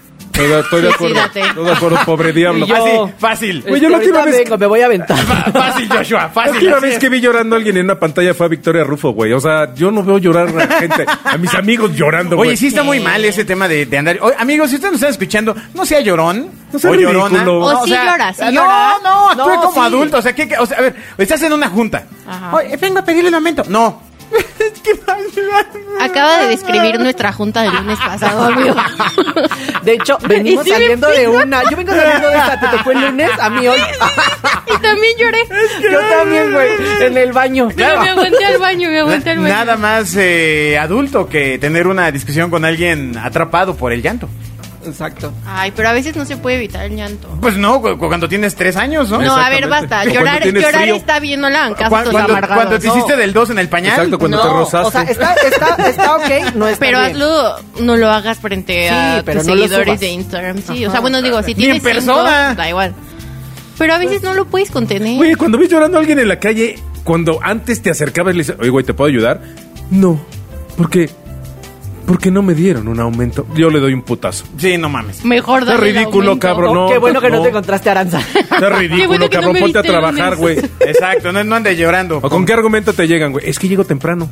Estoy, 0.44 0.48
de- 0.48 0.60
estoy 0.60 1.12
de 1.12 1.20
acuerdo. 1.20 1.20
Estoy 1.50 1.64
de 1.64 1.72
acuerdo, 1.72 1.98
pobre 2.06 2.32
diablo. 2.32 2.66
Yo- 2.66 2.74
Así, 2.76 3.12
fácil. 3.18 3.64
Güey, 3.66 3.80
yo 3.80 3.88
la 3.88 3.98
última 3.98 4.24
vez- 4.24 4.38
vengo, 4.38 4.58
me 4.58 4.66
voy 4.66 4.80
a 4.80 4.86
aventar. 4.86 5.18
Fácil, 5.52 5.88
Joshua, 5.88 6.20
La 6.22 6.28
fácil. 6.30 6.54
última 6.54 6.76
así 6.76 6.86
vez 6.86 6.94
es. 6.94 6.98
que 7.00 7.08
vi 7.08 7.20
llorando 7.20 7.56
a 7.56 7.58
alguien 7.58 7.76
en 7.76 7.84
una 7.84 7.98
pantalla 7.98 8.34
fue 8.34 8.46
a 8.46 8.48
Victoria 8.48 8.84
Rufo, 8.84 9.10
güey. 9.10 9.32
O 9.32 9.40
sea, 9.40 9.74
yo 9.74 9.90
no 9.90 10.02
veo 10.02 10.18
llorar 10.18 10.48
a 10.48 10.52
la 10.52 10.66
gente, 10.66 11.04
a 11.24 11.36
mis 11.36 11.54
amigos 11.54 11.92
llorando, 11.94 12.36
güey. 12.36 12.48
Oye, 12.50 12.56
sí 12.56 12.68
está 12.68 12.82
muy 12.82 13.00
mal 13.00 13.24
ese 13.24 13.44
tema 13.44 13.68
de, 13.68 13.86
de 13.86 13.98
andar. 13.98 14.18
Oye, 14.22 14.36
amigos, 14.38 14.70
si 14.70 14.76
ustedes 14.76 14.92
nos 14.92 15.00
están 15.00 15.12
escuchando, 15.12 15.54
no 15.74 15.84
sea 15.84 16.00
llorón. 16.00 16.50
No 16.72 16.78
sea 16.78 16.90
o 16.90 16.94
llorona. 16.94 17.28
ridículo. 17.28 17.60
O 17.60 17.84
sí 17.84 17.90
llora, 17.90 18.32
sí 18.32 18.42
no, 18.44 18.50
llora. 18.52 18.92
No, 19.02 19.30
actúe 19.30 19.48
No, 19.54 19.60
como 19.62 19.72
sí. 19.74 19.80
adulto. 19.80 20.18
O 20.18 20.22
sea, 20.22 20.32
¿qué, 20.34 20.48
qué- 20.48 20.56
o 20.58 20.66
sea, 20.66 20.78
a 20.78 20.82
ver, 20.82 20.96
estás 21.18 21.42
en 21.42 21.52
una 21.52 21.68
junta. 21.68 22.04
Ajá. 22.28 22.54
Oye, 22.56 22.76
vengo 22.76 23.00
a 23.00 23.04
pedirle 23.04 23.28
un 23.28 23.34
aumento. 23.34 23.64
No. 23.68 24.02
Acaba 26.00 26.38
de 26.38 26.48
describir 26.48 26.98
nuestra 26.98 27.32
junta 27.32 27.62
del 27.62 27.74
lunes 27.74 27.98
pasado, 27.98 28.44
amigo. 28.44 28.74
De 29.82 29.94
hecho, 29.94 30.18
venimos 30.26 30.64
me 30.64 30.70
saliendo 30.70 31.08
de 31.08 31.28
una. 31.28 31.62
Yo 31.70 31.76
vengo 31.76 31.92
saliendo 31.92 32.28
de 32.28 32.36
esta, 32.36 32.60
te 32.60 32.76
tocó 32.76 32.90
el 32.92 33.00
lunes, 33.00 33.30
a 33.38 33.50
mí 33.50 33.68
hoy. 33.68 33.80
y 34.66 34.78
también 34.80 35.16
lloré. 35.18 35.38
Yo 35.90 36.00
también, 36.00 36.52
güey, 36.52 36.68
en 37.00 37.16
el 37.16 37.32
baño. 37.32 37.68
Pero 37.74 38.02
me 38.02 38.10
aguanté 38.10 38.44
al 38.44 38.58
baño, 38.58 38.88
me 38.88 39.00
aguanté 39.00 39.30
al 39.30 39.38
baño. 39.38 39.48
Nada 39.48 39.76
más 39.76 40.14
eh, 40.16 40.78
adulto 40.78 41.28
que 41.28 41.58
tener 41.58 41.86
una 41.86 42.10
discusión 42.10 42.50
con 42.50 42.64
alguien 42.64 43.16
atrapado 43.18 43.76
por 43.76 43.92
el 43.92 44.02
llanto. 44.02 44.28
Exacto. 44.86 45.32
Ay, 45.46 45.72
pero 45.76 45.90
a 45.90 45.92
veces 45.92 46.16
no 46.16 46.24
se 46.24 46.36
puede 46.38 46.56
evitar 46.56 46.86
el 46.86 46.96
llanto. 46.96 47.28
Pues 47.40 47.56
no, 47.56 47.82
cu- 47.82 47.98
cuando 47.98 48.28
tienes 48.28 48.54
tres 48.54 48.76
años, 48.76 49.10
¿no? 49.10 49.20
No, 49.20 49.36
a 49.36 49.50
ver, 49.50 49.68
basta. 49.68 49.96
Cuando 50.02 50.14
Llorar, 50.14 50.42
tienes 50.42 50.62
llorar 50.62 50.80
frío. 50.82 50.94
está 50.96 51.20
bien, 51.20 51.40
no 51.40 51.50
le 51.50 51.56
hagan 51.56 51.74
caso 51.74 51.84
a 51.86 51.88
Cuando, 51.90 52.10
estos 52.10 52.12
cuando, 52.22 52.32
amargados. 52.32 52.56
cuando 52.64 52.78
te 52.80 52.86
No. 52.86 52.94
hiciste 52.96 53.16
del 53.16 53.32
dos 53.34 53.50
en 53.50 53.58
el 53.58 53.68
pañal. 53.68 53.92
Exacto, 53.92 54.18
cuando 54.18 54.40
te 54.40 54.48
rozaste. 54.48 54.88
O 54.88 54.90
sea, 54.90 55.02
está, 55.02 55.34
está, 55.34 55.88
está 55.88 56.16
ok, 56.16 56.54
no 56.54 56.66
está 56.66 56.80
Pero 56.80 56.98
bien. 57.00 57.10
hazlo, 57.12 57.56
no 57.80 57.96
lo 57.96 58.08
hagas 58.10 58.38
frente 58.38 58.88
a 58.88 59.16
Sí, 59.18 59.22
pero 59.26 59.40
tus 59.40 59.48
no 59.48 59.54
lo 59.54 59.62
seguidores 59.62 59.86
subas. 59.86 60.00
de 60.00 60.08
Instagram. 60.08 60.62
Sí, 60.66 60.86
o 60.86 60.90
sea, 60.90 61.00
bueno, 61.00 61.20
digo, 61.20 61.42
si 61.42 61.48
Ni 61.48 61.54
tienes 61.56 61.76
en 61.76 61.82
persona. 61.82 62.48
cinco, 62.50 62.62
da 62.62 62.68
igual. 62.70 62.94
Pero 63.76 63.94
a 63.94 63.98
veces 63.98 64.22
no 64.22 64.32
lo 64.34 64.46
puedes 64.46 64.70
contener. 64.70 65.16
Güey, 65.16 65.34
cuando 65.34 65.58
ves 65.58 65.68
llorando 65.68 65.98
a 65.98 66.00
alguien 66.00 66.18
en 66.18 66.28
la 66.28 66.38
calle, 66.38 66.78
cuando 67.04 67.38
antes 67.42 67.82
te 67.82 67.90
acercabas 67.90 68.32
y 68.34 68.38
le 68.38 68.42
dices, 68.44 68.56
oye, 68.60 68.70
güey, 68.70 68.84
¿te 68.84 68.94
puedo 68.94 69.08
ayudar? 69.10 69.40
No. 69.90 70.20
¿Por 72.10 72.18
qué? 72.18 72.20
Porque 72.20 72.30
no 72.32 72.42
me 72.42 72.54
dieron 72.54 72.88
un 72.88 72.98
aumento. 73.00 73.46
Yo 73.54 73.70
le 73.70 73.78
doy 73.80 73.94
un 73.94 74.02
putazo. 74.02 74.44
Sí, 74.58 74.76
no 74.76 74.88
mames. 74.88 75.24
Mejor 75.24 75.60
Está 75.60 75.74
dale 75.76 75.88
el 75.90 75.94
ridículo, 75.96 76.30
aumento. 76.30 76.46
cabrón. 76.46 76.74
No, 76.74 76.88
qué 76.88 76.98
bueno 76.98 77.20
que 77.20 77.30
no, 77.30 77.36
no. 77.36 77.42
te 77.42 77.48
encontraste 77.50 77.88
a 77.88 77.92
Aranza. 77.92 78.20
Está 78.34 78.58
Qué 78.58 78.68
ridículo, 78.70 79.06
bueno 79.08 79.28
que 79.30 79.36
no 79.36 79.42
cabrón. 79.42 79.52
me 79.54 79.60
Ponte 79.60 79.78
a 79.78 79.82
viste 79.82 79.92
trabajar, 79.92 80.36
lunes. 80.36 80.38
güey. 80.38 80.58
Exacto, 80.80 81.32
no, 81.32 81.44
no 81.44 81.54
andes 81.56 81.78
llorando. 81.78 82.18
¿O 82.22 82.28
con 82.28 82.44
qué 82.44 82.52
argumento 82.52 82.92
te 82.92 83.06
llegan, 83.06 83.32
güey? 83.32 83.48
Es 83.48 83.58
que 83.58 83.68
llego 83.68 83.84
temprano. 83.84 84.28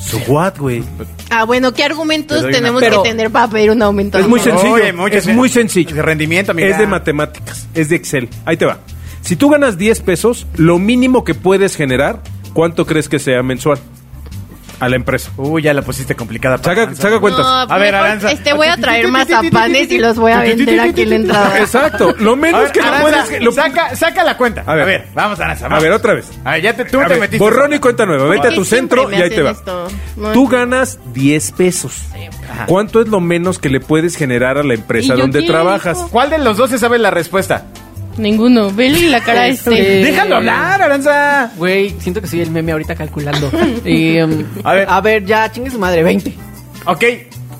So 0.00 0.18
what, 0.26 0.54
güey? 0.58 0.82
Ah, 1.30 1.44
bueno, 1.44 1.72
¿qué 1.72 1.84
argumentos 1.84 2.36
Te 2.38 2.42
doy 2.42 2.50
una- 2.50 2.58
tenemos 2.58 2.80
Pero- 2.82 3.02
que 3.02 3.08
tener 3.10 3.30
para 3.30 3.48
pedir 3.48 3.70
un 3.70 3.80
aumento? 3.82 4.18
Es 4.18 4.26
muy 4.28 4.40
sencillo. 4.40 4.74
Oye, 4.74 4.92
mucho 4.92 5.16
es 5.16 5.28
sen- 5.28 5.34
muy 5.34 5.48
sencillo. 5.48 5.94
de 5.94 6.02
rendimiento, 6.02 6.50
amiga. 6.52 6.68
Es 6.68 6.78
de 6.78 6.86
matemáticas, 6.88 7.68
es 7.74 7.88
de 7.88 7.96
Excel. 7.96 8.28
Ahí 8.44 8.56
te 8.56 8.66
va. 8.66 8.78
Si 9.22 9.36
tú 9.36 9.48
ganas 9.48 9.78
10 9.78 10.00
pesos, 10.00 10.46
lo 10.56 10.78
mínimo 10.80 11.22
que 11.22 11.34
puedes 11.34 11.76
generar, 11.76 12.20
¿cuánto 12.52 12.84
crees 12.84 13.08
que 13.08 13.20
sea 13.20 13.42
mensual? 13.44 13.78
A 14.82 14.88
la 14.88 14.96
empresa. 14.96 15.30
Uy, 15.36 15.62
ya 15.62 15.72
la 15.72 15.82
pusiste 15.82 16.16
complicada. 16.16 16.58
Saca, 16.58 16.92
saca 16.96 17.20
cuentas. 17.20 17.46
No, 17.46 17.72
A 17.72 17.78
ver, 17.78 17.94
Aranza. 17.94 18.32
Este, 18.32 18.52
voy 18.52 18.66
a 18.66 18.76
traer 18.76 19.06
mazapanes 19.06 19.92
y 19.92 19.98
los 19.98 20.16
voy 20.16 20.32
a 20.32 20.40
vender 20.40 20.80
aquí 20.80 21.02
en 21.02 21.10
la 21.10 21.16
entrada. 21.16 21.58
Exacto. 21.60 22.12
Lo 22.18 22.34
menos 22.34 22.62
ver, 22.62 22.72
que 22.72 22.80
no 22.80 23.00
puedes... 23.00 23.54
saca, 23.54 23.94
saca 23.94 24.24
la 24.24 24.36
cuenta. 24.36 24.64
A 24.66 24.74
ver. 24.74 25.06
vamos, 25.14 25.38
Aranza. 25.38 25.68
A 25.68 25.78
ver, 25.78 25.92
otra 25.92 26.14
vez. 26.14 26.32
A 26.44 26.54
ver, 26.54 26.62
ya 26.62 26.74
te, 26.74 26.84
tú 26.84 26.98
A 27.00 27.04
te 27.04 27.10
ver, 27.10 27.20
metiste. 27.20 27.38
borrón 27.38 27.72
y 27.74 27.78
cuenta 27.78 28.06
nueva. 28.06 28.24
Vete 28.24 28.48
a 28.48 28.50
¿Por 28.50 28.54
tu 28.54 28.64
centro 28.64 29.08
y 29.08 29.14
ahí 29.14 29.30
te 29.30 29.42
va. 29.42 29.54
Tú 30.32 30.48
ganas 30.48 30.98
10 31.12 31.52
pesos. 31.52 32.02
¿Cuánto 32.66 33.00
es 33.02 33.06
lo 33.06 33.20
menos 33.20 33.60
que 33.60 33.68
le 33.68 33.78
puedes 33.78 34.16
generar 34.16 34.58
a 34.58 34.64
la 34.64 34.74
empresa 34.74 35.14
¿Y 35.14 35.16
yo 35.16 35.22
donde 35.22 35.42
trabajas? 35.42 35.96
dijo? 35.96 36.08
¿Cuál 36.10 36.30
de 36.30 36.38
los 36.38 36.56
dos 36.56 36.70
se 36.70 36.78
sabe 36.78 36.98
la 36.98 37.12
respuesta? 37.12 37.66
Ninguno. 38.18 38.70
Vele 38.70 39.08
la 39.08 39.20
cara 39.20 39.48
este. 39.48 39.70
Déjalo 39.70 40.36
hablar, 40.36 40.82
Aranza. 40.82 41.50
Güey, 41.56 41.94
siento 42.00 42.20
que 42.20 42.26
soy 42.26 42.40
el 42.42 42.50
meme 42.50 42.72
ahorita 42.72 42.94
calculando. 42.94 43.50
Y, 43.84 44.20
um, 44.20 44.44
A 44.64 44.74
ver. 44.74 44.86
a 44.90 45.00
ver, 45.00 45.24
ya, 45.24 45.50
chingue 45.50 45.70
su 45.70 45.78
madre, 45.78 46.02
20. 46.02 46.32
Ok, 46.86 47.04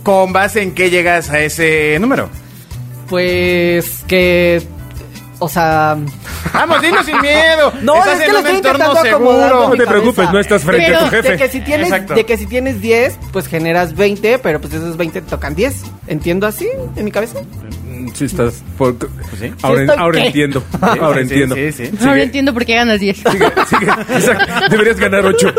¿con 0.02 0.32
base 0.32 0.62
en 0.62 0.74
qué 0.74 0.90
llegas 0.90 1.30
a 1.30 1.40
ese 1.40 1.96
número? 2.00 2.28
Pues 3.08 4.04
que. 4.06 4.62
O 5.38 5.48
sea. 5.48 5.96
Vamos, 6.52 6.82
dilo 6.82 7.02
sin 7.02 7.20
miedo. 7.20 7.72
No, 7.82 7.96
Estás 7.96 8.14
es 8.14 8.20
que 8.20 8.26
en 8.26 8.32
lo 8.32 8.40
un 8.40 8.46
estoy 8.46 8.56
entorno 8.72 8.94
seguro. 9.02 9.68
No 9.70 9.74
te 9.76 9.86
preocupes, 9.86 10.14
cabeza. 10.16 10.32
no 10.32 10.40
estás 10.40 10.62
frente 10.62 10.86
Pero 10.86 10.98
a 10.98 11.04
tu 11.04 11.10
De 11.16 11.22
jefe. 11.22 11.36
que, 11.36 11.48
si 11.48 11.60
tienes, 11.60 11.88
Exacto. 11.88 12.14
de 12.14 12.24
que 12.26 12.36
si 12.36 12.46
tienes 12.46 12.80
10, 12.80 13.18
pues 13.32 13.46
generas 13.48 13.94
20, 13.96 14.38
pero 14.38 14.60
pues 14.60 14.74
esos 14.74 14.96
20 14.96 15.20
te 15.22 15.28
tocan 15.30 15.54
10. 15.54 15.74
¿Entiendo 16.08 16.46
así 16.46 16.68
en 16.96 17.04
mi 17.04 17.10
cabeza? 17.10 17.38
Sí, 18.14 18.24
estás. 18.26 18.62
por- 18.78 18.96
sí. 19.38 19.52
Ahora, 19.62 20.24
entiendo. 20.24 20.60
Sí, 20.70 20.76
Ahora 21.00 21.14
sí, 21.16 21.20
entiendo. 21.22 21.54
Sí, 21.54 21.72
sí. 21.72 21.90
Ahora 22.00 22.22
entiendo 22.22 22.52
por 22.54 22.64
qué 22.64 22.74
ganas 22.74 23.00
10. 23.00 23.16
Sigue, 23.16 23.52
sigue. 23.68 23.90
Exacto. 24.14 24.52
Deberías 24.70 24.96
ganar 24.98 25.24
8. 25.26 25.52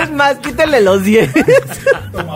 Es 0.00 0.10
más, 0.12 0.36
quítenle 0.38 0.80
los 0.80 1.02
10. 1.04 1.30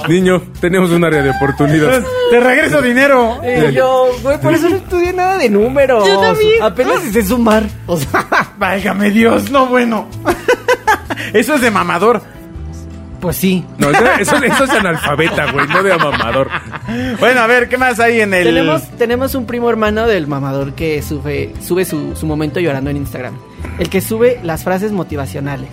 Niño, 0.09 0.43
tenemos 0.61 0.91
un 0.91 1.05
área 1.05 1.23
de 1.23 1.31
oportunidad. 1.31 2.03
Te 2.31 2.41
regreso 2.41 2.81
dinero. 2.83 3.41
Yo, 3.73 4.09
güey, 4.23 4.41
por 4.41 4.55
eso 4.55 4.69
no 4.69 4.77
estudié 4.77 5.13
nada 5.13 5.37
de 5.39 5.49
números. 5.51 6.07
Yo 6.07 6.21
también. 6.21 6.63
Apenas 6.63 7.03
sé 7.13 7.25
sumar. 7.25 7.65
O 7.87 7.97
sea, 7.97 8.27
Válgame 8.59 9.11
Dios, 9.11 9.51
no 9.51 9.67
bueno. 9.67 10.09
Eso 11.33 11.55
es 11.55 11.61
de 11.61 11.71
mamador. 11.71 12.23
Pues 13.27 13.39
sí. 13.39 13.65
No, 13.79 13.91
eso, 13.91 14.05
eso- 14.21 14.37
eso 14.45 14.65
es 14.65 14.71
analfabeta, 14.71 15.51
güey, 15.51 15.67
no 15.67 15.83
de 15.83 15.93
amamador. 15.93 16.49
Bueno, 17.19 17.41
a 17.41 17.49
ver, 17.49 17.69
¿qué 17.69 17.77
más 17.77 17.99
hay 17.99 18.21
en 18.21 18.33
el...? 18.33 18.45
Tenemos, 18.45 18.89
tenemos 18.97 19.35
un 19.35 19.47
primo 19.47 19.69
hermano 19.69 20.07
del 20.07 20.29
mamador 20.29 20.75
que 20.75 21.03
sube, 21.03 21.53
sube 21.61 21.85
su, 21.85 22.15
su 22.15 22.25
momento 22.25 22.61
llorando 22.61 22.89
en 22.91 22.99
Instagram. 22.99 23.35
El 23.81 23.89
que 23.91 24.01
sube 24.01 24.39
las 24.45 24.63
frases 24.63 24.93
motivacionales. 24.93 25.71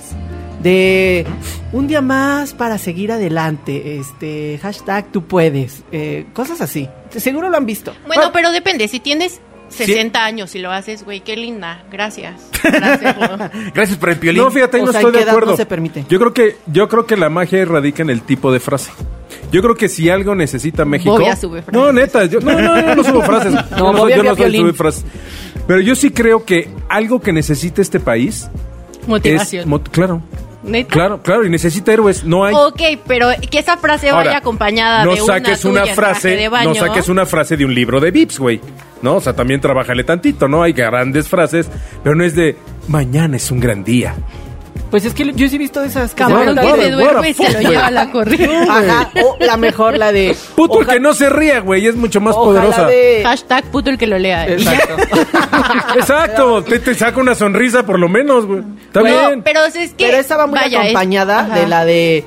De 0.64 1.28
un 1.74 1.86
día 1.88 2.02
más 2.02 2.54
para 2.56 2.80
seguir 2.80 3.12
adelante. 3.12 4.00
Este, 4.00 4.58
hashtag 4.64 5.12
tú 5.12 5.26
puedes. 5.28 5.84
eh, 5.92 6.26
cosas 6.34 6.60
así. 6.60 6.90
Seguro 7.12 7.50
lo 7.50 7.58
han 7.58 7.68
visto. 7.68 7.94
Bueno, 8.08 8.32
pero 8.34 8.50
depende. 8.52 8.88
Si 8.88 9.00
tienes 9.00 9.42
60 9.74 10.24
años 10.24 10.56
y 10.56 10.60
lo 10.60 10.72
haces, 10.72 11.04
güey, 11.04 11.22
qué 11.22 11.36
linda. 11.36 11.84
Gracias 11.92 12.36
hacerlo. 12.64 13.50
Gracias 13.74 13.98
por 13.98 14.10
el 14.10 14.18
piolín. 14.18 14.44
No, 14.44 14.52
fíjate, 14.52 14.78
ahí 14.78 14.84
no 14.84 14.92
sea, 14.92 15.02
estoy 15.02 15.14
¿en 15.14 15.20
qué 15.20 15.26
de 15.26 15.32
acuerdo. 15.32 15.52
no 15.52 15.58
se 15.58 15.66
permite? 15.66 16.06
Yo 16.10 16.20
creo 16.20 16.34
que 16.34 16.58
yo 16.68 16.88
creo 16.88 17.06
que 17.06 17.18
la 17.18 17.30
magia 17.30 17.64
radica 17.66 18.02
en 18.02 18.10
el 18.10 18.22
tipo 18.22 18.52
de 18.52 18.60
frase. 18.60 18.92
Yo 19.52 19.62
creo 19.62 19.76
que 19.76 19.88
si 19.90 20.10
algo 20.10 20.36
necesita 20.36 20.86
México. 20.86 21.12
Bobia 21.12 21.36
sube 21.36 21.62
frases. 21.62 21.82
No, 21.82 21.92
neta, 21.92 22.26
yo 22.26 22.40
no, 22.40 22.52
no, 22.60 22.82
yo 22.82 22.96
no 22.96 23.04
subo 23.04 23.22
frases. 23.26 23.54
Yo 23.54 23.78
No, 23.78 23.94
no, 23.94 24.10
yo 24.10 24.24
no 24.24 24.36
subir 24.36 24.74
frases. 24.74 25.06
Pero 25.68 25.80
yo 25.80 25.96
sí 25.96 26.10
creo 26.12 26.44
que 26.44 26.70
algo 26.90 27.22
que 27.22 27.32
necesita 27.32 27.82
este 27.82 28.00
país 28.00 28.50
Motivación. 29.08 29.72
es 29.72 29.90
claro. 29.92 30.22
¿Neta? 30.64 30.94
Claro, 30.94 31.22
claro, 31.22 31.46
y 31.46 31.50
necesita 31.50 31.94
héroes, 31.94 32.24
no 32.24 32.46
hay. 32.46 32.56
Ok, 32.56 32.82
pero 33.06 33.30
que 33.52 33.60
esa 33.60 33.78
frase 33.78 34.10
Ahora, 34.10 34.26
vaya 34.26 34.38
acompañada 34.38 35.04
no 35.04 35.12
de 35.12 35.22
saques 35.22 35.66
una 35.66 35.86
frase, 35.88 36.36
de 36.38 36.48
baño. 36.48 36.70
no 36.70 36.76
saques 36.76 37.10
una 37.10 37.26
frase 37.26 37.58
de 37.58 37.66
un 37.66 37.76
libro 37.76 38.00
de 38.00 38.12
Vips, 38.12 38.40
güey. 38.40 38.62
No, 39.02 39.16
o 39.16 39.22
sea, 39.22 39.34
también 39.34 39.60
trabájale 39.60 40.06
tantito, 40.06 40.48
¿no? 40.48 40.64
Hay 40.64 40.72
grandes 40.72 41.28
frases, 41.28 41.70
pero 42.02 42.16
no 42.16 42.24
es 42.24 42.36
de 42.36 42.56
mañana 42.88 43.36
es 43.36 43.52
un 43.52 43.60
gran 43.60 43.84
día. 43.84 44.16
Pues 44.94 45.06
es 45.06 45.16
que 45.16 45.34
yo 45.34 45.50
sí 45.50 45.56
he 45.56 45.58
visto 45.58 45.82
de 45.82 45.88
esas 45.88 46.12
que 46.12 46.18
Cabrón 46.24 46.56
se 46.56 46.62
que 46.80 46.92
duerme 46.92 47.30
y 47.32 47.34
se 47.34 47.52
lo 47.52 47.68
lleva 47.68 47.88
a 47.88 47.90
la 47.90 48.12
corriente. 48.12 48.68
Ajá, 48.70 49.10
o 49.26 49.38
la 49.40 49.58
mejor, 49.58 49.98
la 49.98 50.12
de. 50.12 50.38
Puto 50.56 50.82
el 50.82 50.86
que 50.88 51.00
no 51.00 51.16
se 51.16 51.32
ría, 51.32 51.62
güey, 51.62 51.88
es 51.88 51.96
mucho 51.96 52.22
más 52.22 52.36
ojalá 52.38 52.60
poderosa. 52.62 52.86
de- 52.86 53.22
Hashtag 53.26 53.64
puto 53.72 53.90
el 53.90 53.98
que 53.98 54.06
lo 54.06 54.20
lea. 54.20 54.48
Exacto. 54.48 54.96
Exacto, 55.96 56.64
te, 56.64 56.78
te 56.78 56.94
saca 56.94 57.20
una 57.20 57.34
sonrisa 57.34 57.84
por 57.88 57.98
lo 57.98 58.08
menos, 58.08 58.46
güey. 58.46 58.62
Está 58.86 59.00
No, 59.02 59.06
bien. 59.30 59.42
pero 59.42 59.66
es 59.66 59.74
que... 59.74 59.90
Pero 59.98 60.18
esa 60.18 60.38
va 60.38 60.46
muy 60.46 60.60
vaya, 60.60 60.82
es- 60.82 60.86
acompañada 60.86 61.44
de 61.56 61.68
la 61.68 61.86
de. 61.86 62.24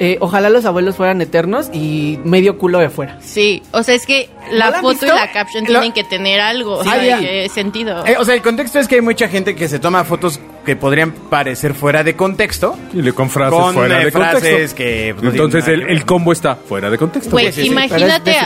eh, 0.00 0.16
ojalá 0.20 0.50
los 0.50 0.64
abuelos 0.64 0.96
fueran 0.96 1.20
eternos 1.20 1.70
y 1.72 2.18
medio 2.24 2.58
culo 2.58 2.78
de 2.80 2.90
fuera. 2.90 3.18
Sí, 3.20 3.62
o 3.72 3.82
sea, 3.84 3.94
es 3.94 4.06
que 4.06 4.28
la 4.50 4.66
¿No 4.66 4.70
la 4.72 4.76
han 4.78 4.82
foto 4.82 5.06
y 5.06 5.08
la 5.08 5.30
caption 5.32 5.64
Lo- 5.64 5.70
tienen 5.70 5.92
que 5.92 6.02
tener 6.04 6.40
algo, 6.40 6.78
o 6.78 6.82
Sí, 6.84 6.90
sea, 6.90 7.20
que 7.20 7.48
sentido. 7.48 8.04
Eh, 8.06 8.16
o 8.18 8.24
sea, 8.24 8.34
el 8.34 8.42
contexto 8.42 8.78
es 8.80 8.88
que 8.88 8.96
hay 8.96 9.02
mucha 9.02 9.28
gente 9.28 9.54
que 9.54 9.68
se 9.68 9.78
toma 9.78 10.02
fotos 10.04 10.40
que 10.68 10.76
podrían 10.76 11.12
parecer 11.12 11.72
fuera 11.72 12.04
de 12.04 12.14
contexto. 12.14 12.76
Y 12.92 13.00
le 13.00 13.14
con 13.14 13.30
frases 13.30 13.58
Con, 13.58 13.72
fuera 13.74 14.02
eh, 14.02 14.04
de 14.04 14.10
frases 14.10 14.42
contexto. 14.42 14.76
que, 14.76 15.14
pues, 15.18 15.32
Entonces 15.32 15.66
el, 15.66 16.04
combo 16.04 16.30
está 16.30 16.56
fuera 16.56 16.90
de 16.90 16.98
contexto. 16.98 17.30
Güey, 17.30 17.52
sí, 17.52 17.62
sí. 17.62 17.66
imagínate 17.68 18.32
de 18.32 18.36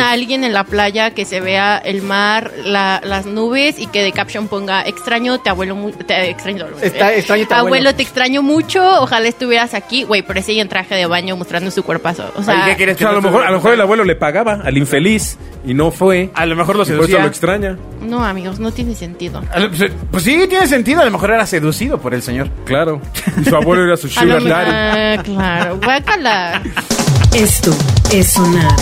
a 0.00 0.10
alguien 0.10 0.44
en 0.44 0.54
la 0.54 0.64
playa 0.64 1.10
que 1.10 1.26
se 1.26 1.40
vea 1.42 1.76
el 1.76 2.00
mar, 2.00 2.52
la- 2.64 3.02
las 3.04 3.26
nubes 3.26 3.78
y 3.78 3.86
que 3.86 4.02
de 4.02 4.12
caption 4.12 4.48
ponga 4.48 4.82
extraño 4.86 5.38
te 5.40 5.50
abuelo 5.50 5.76
te 6.06 6.30
extraño, 6.30 6.64
Está- 6.80 7.14
extraño 7.14 7.46
tu 7.46 7.52
abuelo". 7.54 7.94
te 7.94 8.02
extraño 8.02 8.42
mucho, 8.42 8.82
ojalá 9.02 9.28
estuvieras 9.28 9.74
aquí, 9.74 10.04
güey, 10.04 10.22
pero 10.22 10.40
ese 10.40 10.58
en 10.58 10.68
traje 10.70 10.94
de 10.94 11.04
baño 11.06 11.36
mostrando 11.36 11.70
su 11.70 11.82
cuerpazo, 11.82 12.32
o 12.34 12.42
sea, 12.42 12.64
Ay, 12.64 12.70
¿qué 12.70 12.76
quieres 12.78 12.96
O 12.96 12.98
sea, 12.98 13.10
a 13.10 13.12
lo 13.12 13.20
mejor, 13.20 13.42
te- 13.42 13.46
a 13.48 13.50
lo 13.50 13.56
mejor 13.58 13.74
el 13.74 13.80
abuelo 13.82 14.04
le 14.04 14.16
pagaba 14.16 14.60
al 14.64 14.76
infeliz 14.78 15.36
y 15.66 15.74
no 15.74 15.90
fue. 15.90 16.30
A 16.34 16.46
lo 16.46 16.56
mejor 16.56 16.76
lo 16.76 16.84
Y 16.84 16.86
por 16.86 16.94
eso 16.94 17.02
seducía. 17.02 17.20
lo 17.22 17.28
extraña. 17.28 17.76
no, 18.00 18.24
amigos, 18.24 18.58
no 18.58 18.72
tiene 18.72 18.94
sentido. 18.94 19.42
Pues, 19.76 19.90
pues 20.10 20.22
sí, 20.24 20.46
tiene 20.48 20.66
sentido. 20.66 21.02
A 21.02 21.04
lo 21.04 21.10
mejor 21.10 21.30
era 21.30 21.44
seducido 21.60 21.98
por 21.98 22.14
el 22.14 22.22
señor. 22.22 22.50
Claro. 22.64 23.00
Y 23.40 23.44
su 23.44 23.56
abuelo 23.56 23.84
era 23.84 23.96
su 23.96 24.08
sugar 24.08 24.42
daddy. 24.42 24.70
Ah, 24.70 25.22
claro, 25.22 25.78
guácala. 25.82 26.62
Esto 27.34 27.74
es 28.12 28.32
sonar. 28.32 28.74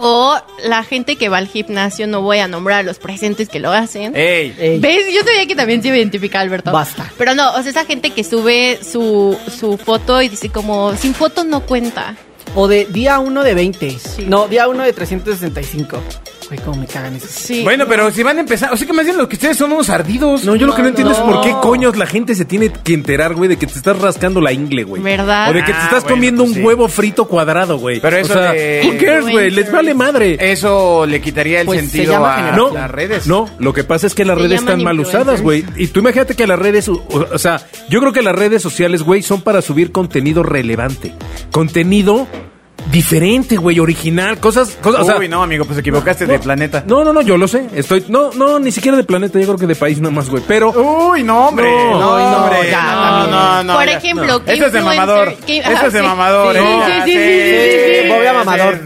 O 0.00 0.36
la 0.64 0.84
gente 0.84 1.16
que 1.16 1.28
va 1.28 1.38
al 1.38 1.48
gimnasio, 1.48 2.06
no 2.06 2.22
voy 2.22 2.38
a 2.38 2.46
nombrar 2.46 2.80
a 2.80 2.82
los 2.84 2.98
presentes 2.98 3.48
que 3.48 3.58
lo 3.58 3.72
hacen. 3.72 4.14
¡Ey! 4.14 4.54
Ey. 4.58 4.78
¿Ves? 4.78 5.12
Yo 5.12 5.22
sabía 5.24 5.46
que 5.46 5.56
también 5.56 5.82
se 5.82 5.88
identifica 5.88 6.40
Alberto. 6.40 6.70
Basta. 6.70 7.10
Pero 7.18 7.34
no, 7.34 7.50
o 7.54 7.62
sea, 7.62 7.70
esa 7.70 7.84
gente 7.84 8.10
que 8.10 8.22
sube 8.22 8.78
su, 8.80 9.36
su 9.58 9.76
foto 9.76 10.22
y 10.22 10.28
dice 10.28 10.50
como, 10.50 10.94
sin 10.96 11.14
foto 11.14 11.42
no 11.42 11.60
cuenta. 11.60 12.14
O 12.54 12.68
de 12.68 12.84
día 12.84 13.18
1 13.18 13.42
de 13.42 13.54
20. 13.54 13.90
Sí. 13.90 14.24
No, 14.28 14.46
día 14.46 14.68
1 14.68 14.82
de 14.84 14.92
365. 14.92 16.00
Güey, 16.48 16.60
cómo 16.60 16.80
me 16.80 16.86
cagan 16.86 17.14
esos. 17.14 17.30
Sí. 17.30 17.62
Bueno, 17.62 17.84
pero 17.86 18.10
si 18.10 18.22
van 18.22 18.38
a 18.38 18.40
empezar, 18.40 18.72
o 18.72 18.76
sea 18.76 18.86
que 18.86 18.92
más 18.94 19.04
bien 19.04 19.18
lo 19.18 19.28
que 19.28 19.36
ustedes 19.36 19.56
son 19.58 19.70
unos 19.70 19.90
ardidos. 19.90 20.44
No, 20.44 20.56
yo 20.56 20.66
lo 20.66 20.72
que 20.74 20.78
no, 20.78 20.84
No, 20.84 20.88
entiendo 20.88 21.12
es 21.12 21.18
por 21.18 21.42
qué 21.42 21.52
coños 21.60 21.96
la 21.98 22.06
gente 22.06 22.34
se 22.34 22.46
tiene 22.46 22.72
que 22.72 22.94
enterar, 22.94 23.34
güey, 23.34 23.48
de 23.50 23.58
que 23.58 23.66
te 23.66 23.74
estás 23.74 23.98
rascando 23.98 24.40
la 24.40 24.50
ingle, 24.52 24.84
güey. 24.84 25.02
¿Verdad? 25.02 25.50
O 25.50 25.52
de 25.52 25.60
que 25.60 25.72
te 25.72 25.78
Ah, 25.78 25.84
estás 25.84 26.02
bueno, 26.04 26.16
comiendo 26.16 26.42
pues 26.44 26.50
un 26.56 26.56
sí. 26.56 26.62
huevo 26.66 26.88
frito 26.88 27.26
cuadrado, 27.28 27.76
güey. 27.78 28.00
Pero 28.00 28.16
eso 28.16 28.32
o 28.32 28.36
sea, 28.38 28.52
de- 28.52 28.80
who 28.84 29.04
cares, 29.04 29.28
güey? 29.30 29.50
Les 29.50 29.70
vale 29.70 29.92
madre. 29.92 30.38
Eso 30.40 31.04
le 31.04 31.20
quitaría 31.20 31.60
el 31.60 31.66
Pues 31.66 31.80
se 31.82 31.86
sentido 31.88 32.12
llama 32.14 32.48
a. 32.48 32.56
No, 32.56 32.70
las 32.72 32.90
redes. 32.90 33.26
No, 33.26 33.50
lo 33.58 33.74
que 33.74 33.84
pasa 33.84 34.06
es 34.06 34.14
que 34.14 34.24
las 34.24 34.38
Se 34.38 34.42
redes 34.44 34.60
están 34.60 34.82
mal 34.82 34.98
usadas, 35.00 35.42
güey. 35.42 35.66
Y 35.76 35.88
tú 35.88 36.00
imagínate 36.00 36.34
que 36.34 36.46
las 36.46 36.58
redes, 36.58 36.88
o, 36.88 37.04
o 37.10 37.38
sea, 37.38 37.60
yo 37.90 38.00
creo 38.00 38.14
que 38.14 38.22
las 38.22 38.34
redes 38.34 38.62
sociales, 38.62 39.02
güey, 39.02 39.20
son 39.22 39.42
para 39.42 39.60
subir 39.60 39.92
contenido 39.92 40.42
relevante. 40.42 41.12
Contenido 41.52 42.26
diferente, 42.90 43.56
güey, 43.56 43.78
original, 43.80 44.38
cosas, 44.38 44.76
cosas, 44.80 45.02
o 45.02 45.04
sea, 45.04 45.16
Uy, 45.18 45.28
no, 45.28 45.42
amigo, 45.42 45.64
pues 45.64 45.78
equivocaste 45.78 46.26
de 46.26 46.38
planeta. 46.38 46.84
No, 46.86 47.04
no, 47.04 47.12
no, 47.12 47.20
yo 47.22 47.36
lo 47.36 47.46
sé. 47.48 47.66
Estoy, 47.74 48.04
no, 48.08 48.30
no, 48.34 48.58
ni 48.58 48.72
siquiera 48.72 48.96
de 48.96 49.04
planeta, 49.04 49.38
yo 49.38 49.46
creo 49.46 49.58
que 49.58 49.66
de 49.66 49.74
país 49.74 50.00
nomás, 50.00 50.28
güey. 50.28 50.42
Pero, 50.46 50.70
Uy, 50.70 51.22
no, 51.22 51.48
hombre. 51.48 51.70
No, 51.70 51.98
No, 52.00 52.18
no, 52.30 52.36
hombre. 52.44 52.70
ya, 52.70 52.82
no, 52.82 53.26
no, 53.26 53.64
no. 53.64 53.74
Por 53.74 53.88
ejemplo, 53.88 54.44
¿qué 54.44 54.52
Eso 54.54 54.66
es 54.66 54.72
de 54.72 54.80
mamador. 54.82 55.34
qué- 55.46 55.58
Eso 55.58 55.68
ajá, 55.70 55.86
es 55.86 55.92
de 55.92 55.98
sí. 56.00 56.06
mamador. 56.06 56.54
Sí, 56.54 56.60
¿eh? 56.60 56.80
sí, 56.84 56.88
Ya, 56.88 57.04
sí, 57.04 57.12
sí, 57.12 57.18
sí, 57.18 58.02
sí. 58.02 58.08
Bobby 58.08 58.26
a 58.26 58.32
mamador. 58.32 58.80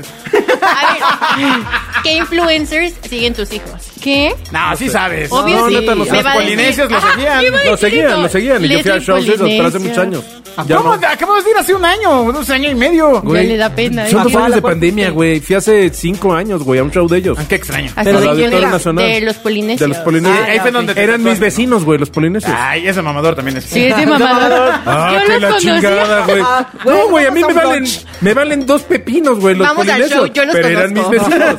A 0.62 0.92
ver, 1.36 1.66
¿qué 2.02 2.16
influencers 2.16 2.94
siguen 3.08 3.34
tus 3.34 3.52
hijos? 3.52 3.70
¿Qué? 4.02 4.34
No, 4.50 4.74
sí 4.76 4.88
sabes. 4.88 5.30
Obvio 5.30 5.56
no, 5.58 5.68
sí. 5.68 5.74
Los 5.84 6.22
polinesios 6.34 6.90
lo 6.90 7.00
seguían. 7.00 7.44
lo 7.66 7.76
seguían, 7.76 8.22
lo 8.22 8.28
seguían. 8.28 8.64
Y 8.64 8.68
yo 8.68 8.80
fui 8.80 8.90
a 8.90 8.98
shows 8.98 9.26
de 9.26 9.34
esos, 9.34 9.48
pero 9.48 9.66
hace 9.68 9.78
muchos 9.78 9.98
años. 9.98 10.24
¿Cómo? 10.56 10.96
no. 10.96 11.08
Acabamos 11.08 11.44
de 11.44 11.50
ir 11.50 11.56
hace 11.56 11.74
un 11.74 11.84
año, 11.84 12.32
dos 12.32 12.48
años 12.50 12.72
y 12.72 12.74
medio. 12.74 13.20
Güey, 13.22 13.46
le 13.48 13.56
da 13.56 13.70
pena, 13.70 14.06
Son 14.08 14.20
¿eh? 14.20 14.24
dos 14.24 14.34
Ajá, 14.34 14.44
años 14.46 14.54
de 14.56 14.62
pandemia, 14.62 15.10
güey. 15.10 15.40
Fui 15.40 15.56
hace 15.56 15.90
cinco 15.90 16.34
años, 16.34 16.62
güey, 16.62 16.80
a 16.80 16.82
un 16.84 16.90
show 16.90 17.08
de 17.08 17.18
ellos. 17.18 17.38
Ah, 17.40 17.44
Qué 17.48 17.56
extraño. 17.56 17.90
¿Así 17.96 18.04
Pero 18.04 18.20
de 18.20 19.20
los 19.20 19.36
polinesios. 19.36 19.80
De 19.80 19.88
los 19.88 19.98
polinesios. 19.98 20.38
Ah, 20.46 20.50
ahí 20.52 20.60
fue 20.60 20.70
donde 20.70 20.94
te 20.94 21.02
Eran 21.02 21.22
mis 21.22 21.38
vecinos, 21.38 21.84
güey, 21.84 21.98
los 21.98 22.10
polinesios. 22.10 22.52
Ay, 22.56 22.86
ese 22.88 23.02
mamador 23.02 23.34
también 23.34 23.56
es. 23.58 23.64
Sí, 23.64 23.84
es 23.86 23.96
de 23.96 24.06
mamador. 24.06 24.72
Ah, 24.84 25.12
Yo 25.14 25.26
que 25.26 25.32
los 25.34 25.40
la 25.42 25.48
conocía. 25.48 25.74
chingada, 25.74 26.24
güey. 26.26 26.40
Ah, 26.44 26.66
güey, 26.84 26.96
No, 26.98 27.08
güey, 27.08 27.26
a 27.26 27.30
mí 27.30 27.40
me 27.40 27.46
un 27.46 27.54
valen, 27.54 27.84
me 28.20 28.34
valen 28.34 28.66
dos 28.66 28.82
pepinos, 28.82 29.38
güey, 29.38 29.54
los 29.54 29.66
Vamos 29.66 29.88
al 29.88 30.00
polinesios. 30.00 30.24
show, 30.26 30.32
yo 30.34 30.44
los 30.44 30.54
pero 30.54 30.68
eran 30.68 30.92
mis 30.92 31.02
conozco. 31.02 31.30
vecinos. 31.30 31.56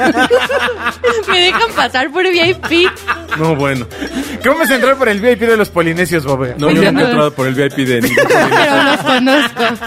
Me 1.28 1.40
dejan 1.40 1.72
pasar 1.74 2.10
por 2.10 2.22
VIP. 2.24 2.88
No, 3.38 3.54
bueno. 3.56 3.86
¿Cómo 4.44 4.62
es 4.62 4.70
entrar 4.70 4.96
por 4.96 5.08
el 5.08 5.20
VIP 5.20 5.40
de 5.40 5.56
los 5.56 5.68
polinesios, 5.70 6.24
Bobe? 6.24 6.54
No, 6.58 6.70
yo 6.70 6.82
nunca 6.82 7.00
he 7.02 7.04
entrado 7.04 7.32
por 7.32 7.46
el 7.46 7.54
VIP 7.54 7.86
de 7.86 8.00
ningún. 8.02 8.24
Pero 8.26 8.82
los 8.84 8.96
conozco. 8.98 9.84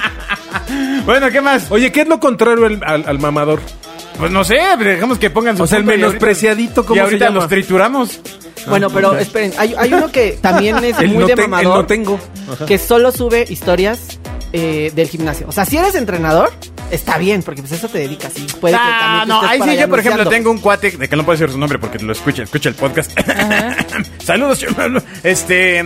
Bueno, 1.06 1.30
¿qué 1.32 1.42
más? 1.42 1.70
Oye, 1.72 1.92
¿qué 1.92 2.02
es 2.02 2.08
lo 2.08 2.20
contrario 2.20 2.66
al, 2.66 2.80
al- 2.86 3.04
al 3.08 3.20
mamador? 3.20 3.60
Pues 4.18 4.32
no 4.32 4.44
sé, 4.44 4.58
dejemos 4.80 5.18
que 5.18 5.30
pongan 5.30 5.58
su 5.58 5.64
O 5.64 5.68
sea, 5.68 5.80
el 5.80 5.84
punto 5.84 5.98
y 5.98 6.02
ahorita- 6.02 6.08
menospreciadito, 6.10 6.86
¿cómo 6.86 6.96
y 6.96 6.98
se 7.00 7.04
ahorita 7.04 7.26
llama? 7.26 7.36
los 7.40 7.48
trituramos. 7.50 8.20
Bueno, 8.68 8.90
pero 8.90 9.18
esperen, 9.18 9.52
hay, 9.58 9.74
hay 9.78 9.94
uno 9.94 10.10
que 10.12 10.38
también 10.40 10.78
es 10.84 10.98
El 11.00 11.10
muy 11.10 11.18
no 11.24 11.28
de 11.28 11.36
ten- 11.36 11.44
el 11.46 11.50
mamador. 11.50 11.78
no 11.80 11.86
tengo. 11.86 12.20
Ajá. 12.52 12.66
Que 12.66 12.78
solo 12.78 13.12
sube 13.12 13.46
historias 13.50 14.20
eh, 14.54 14.92
del 14.96 15.08
gimnasio. 15.10 15.48
O 15.50 15.52
sea, 15.52 15.66
si 15.66 15.78
eres 15.78 15.96
entrenador, 15.96 16.52
está 16.92 17.18
bien, 17.18 17.44
porque 17.44 17.62
pues 17.62 17.74
eso 17.74 17.88
te 17.90 18.00
dedicas. 18.00 18.32
Y 18.38 18.42
puede 18.60 18.76
que 18.76 18.80
Ah, 18.82 19.24
también 19.26 19.28
no, 19.30 19.42
ahí 19.42 19.60
por 19.60 19.70
sí 19.70 19.78
yo, 19.78 19.90
por 19.90 20.00
ejemplo, 20.00 20.26
tengo 20.28 20.52
un 20.52 20.60
cuate 20.60 20.92
de 20.92 21.08
que 21.10 21.16
no 21.16 21.24
puedo 21.26 21.38
decir 21.38 21.52
su 21.52 21.60
nombre 21.60 21.80
porque 21.80 22.00
lo 22.00 22.12
escucha, 22.14 22.44
escucha 22.44 22.70
el 22.70 22.76
podcast. 22.76 23.12
Saludos, 24.24 24.60
Chumalo. 24.60 25.02
Este, 25.24 25.84